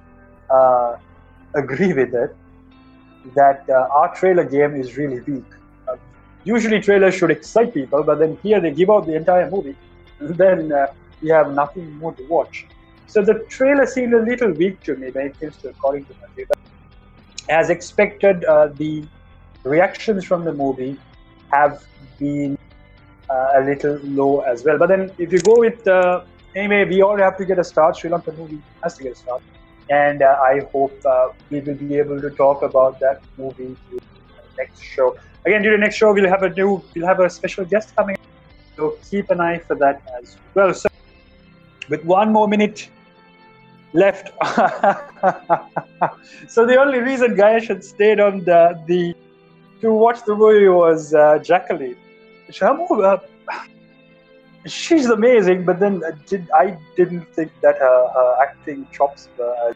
uh, 0.49 0.97
agree 1.55 1.93
with 1.93 2.13
it 2.13 2.35
that 3.35 3.63
uh, 3.69 3.87
our 3.91 4.13
trailer 4.13 4.43
game 4.43 4.75
is 4.75 4.97
really 4.97 5.21
weak. 5.21 5.45
Uh, 5.87 5.95
usually 6.43 6.81
trailers 6.81 7.15
should 7.15 7.31
excite 7.31 7.73
people, 7.73 8.03
but 8.03 8.19
then 8.19 8.37
here 8.43 8.59
they 8.59 8.71
give 8.71 8.89
out 8.89 9.05
the 9.05 9.15
entire 9.15 9.49
movie, 9.49 9.77
and 10.19 10.35
then 10.35 10.73
uh, 10.73 10.87
we 11.21 11.29
have 11.29 11.53
nothing 11.53 11.89
more 11.97 12.13
to 12.13 12.27
watch. 12.27 12.65
So 13.07 13.21
the 13.21 13.45
trailer 13.47 13.85
seemed 13.85 14.13
a 14.13 14.19
little 14.19 14.51
weak 14.51 14.81
to 14.83 14.95
me 14.95 15.09
when 15.11 15.27
it 15.27 15.39
comes 15.39 15.55
to 15.57 15.69
according 15.69 16.05
to 16.05 16.13
my 16.21 16.45
But 16.49 16.57
as 17.49 17.69
expected, 17.69 18.43
uh, 18.45 18.67
the 18.67 19.05
reactions 19.63 20.25
from 20.25 20.43
the 20.43 20.53
movie 20.53 20.97
have 21.51 21.83
been 22.19 22.57
uh, 23.29 23.47
a 23.55 23.61
little 23.63 23.99
low 24.03 24.41
as 24.41 24.63
well. 24.63 24.77
But 24.77 24.87
then 24.89 25.11
if 25.17 25.31
you 25.31 25.39
go 25.39 25.59
with 25.59 25.87
uh, 25.87 26.23
anyway, 26.55 26.85
we 26.85 27.01
all 27.01 27.17
have 27.17 27.37
to 27.37 27.45
get 27.45 27.59
a 27.59 27.63
start. 27.63 27.97
Sri 27.97 28.09
Lanka 28.09 28.31
movie 28.33 28.61
has 28.81 28.95
to 28.97 29.03
get 29.03 29.13
a 29.13 29.15
start, 29.15 29.41
and 29.89 30.21
uh, 30.21 30.37
I 30.41 30.61
hope 30.71 30.93
uh, 31.05 31.29
we 31.49 31.59
will 31.61 31.75
be 31.75 31.95
able 31.97 32.21
to 32.21 32.29
talk 32.31 32.61
about 32.61 32.99
that 32.99 33.21
movie 33.37 33.75
next 34.57 34.81
show. 34.81 35.15
Again, 35.45 35.61
during 35.61 35.79
the 35.79 35.85
next 35.85 35.95
show, 35.97 36.13
we'll 36.13 36.29
have 36.29 36.43
a 36.43 36.49
new, 36.49 36.81
we'll 36.95 37.07
have 37.07 37.19
a 37.19 37.29
special 37.29 37.65
guest 37.65 37.95
coming. 37.95 38.15
So 38.75 38.97
keep 39.09 39.29
an 39.29 39.41
eye 39.41 39.59
for 39.59 39.75
that 39.75 40.01
as 40.19 40.37
well. 40.53 40.73
So 40.73 40.89
with 41.89 42.03
one 42.05 42.31
more 42.31 42.47
minute 42.47 42.89
left. 43.93 44.31
so 46.47 46.65
the 46.65 46.77
only 46.79 46.99
reason 46.99 47.35
Gayesh 47.35 47.67
had 47.67 47.83
stayed 47.83 48.19
on 48.19 48.43
the, 48.43 48.81
the 48.87 49.15
to 49.81 49.91
watch 49.91 50.23
the 50.25 50.35
movie 50.35 50.67
was 50.67 51.13
uh, 51.13 51.39
Jacqueline. 51.39 51.97
Shamu, 52.49 53.03
uh, 53.03 53.17
she's 54.65 55.07
amazing, 55.07 55.65
but 55.65 55.79
then 55.79 56.01
did, 56.27 56.49
I 56.55 56.77
didn't 56.95 57.25
think 57.33 57.51
that 57.61 57.77
her, 57.79 58.07
her 58.13 58.37
acting 58.41 58.87
chops 58.91 59.27
were 59.37 59.73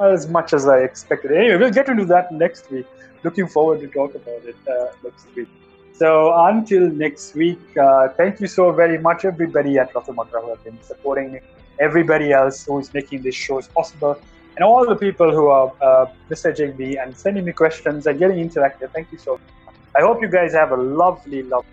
as, 0.00 0.28
much 0.28 0.52
as 0.52 0.66
I 0.66 0.78
expected. 0.78 1.32
Anyway, 1.32 1.56
we'll 1.56 1.70
get 1.70 1.88
into 1.88 2.04
that 2.06 2.32
next 2.32 2.70
week. 2.70 2.86
Looking 3.22 3.46
forward 3.46 3.80
to 3.80 3.86
talk 3.88 4.14
about 4.14 4.44
it 4.44 4.56
uh, 4.68 4.86
next 5.04 5.26
week. 5.36 5.48
So 5.92 6.34
until 6.46 6.88
next 6.88 7.34
week, 7.36 7.60
uh, 7.76 8.08
thank 8.08 8.40
you 8.40 8.48
so 8.48 8.72
very 8.72 8.98
much, 8.98 9.24
everybody 9.24 9.78
at 9.78 9.92
RathuMakara 9.92 10.42
who 10.42 10.48
have 10.48 10.64
been 10.64 10.82
supporting 10.82 11.32
me, 11.32 11.40
everybody 11.80 12.32
else 12.32 12.64
who 12.66 12.78
is 12.78 12.92
making 12.92 13.22
these 13.22 13.34
shows 13.34 13.68
possible, 13.68 14.20
and 14.56 14.64
all 14.64 14.86
the 14.86 14.96
people 14.96 15.30
who 15.32 15.48
are 15.48 15.72
uh, 15.80 16.06
messaging 16.30 16.76
me 16.78 16.96
and 16.98 17.16
sending 17.16 17.44
me 17.44 17.52
questions 17.52 18.06
and 18.06 18.18
getting 18.18 18.38
interactive. 18.48 18.90
Thank 18.92 19.10
you 19.12 19.18
so 19.18 19.32
much. 19.32 19.74
I 19.96 20.00
hope 20.00 20.22
you 20.22 20.28
guys 20.28 20.52
have 20.54 20.72
a 20.72 20.76
lovely, 20.76 21.42
lovely 21.42 21.70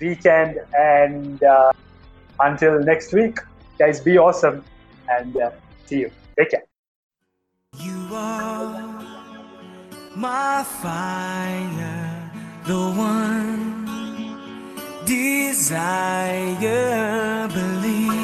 weekend. 0.00 0.58
And 0.78 1.42
uh, 1.42 1.72
until 2.40 2.80
next 2.80 3.12
week, 3.12 3.38
guys, 3.78 4.00
be 4.00 4.18
awesome 4.18 4.64
and 5.08 5.36
uh, 5.36 5.50
see 5.86 6.00
you. 6.00 6.10
Take 6.38 6.50
care. 6.50 6.64
You 7.78 8.08
are 8.12 9.00
my 10.16 10.64
fire, 10.64 12.30
the 12.66 12.78
one 12.96 13.86
desire. 15.04 15.88
Believe 17.48 18.19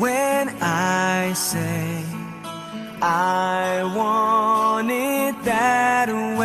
when 0.00 0.48
I 0.62 1.34
say 1.34 2.02
I 3.02 3.82
want 3.94 4.90
it 4.90 5.44
that 5.44 6.08
way. 6.38 6.39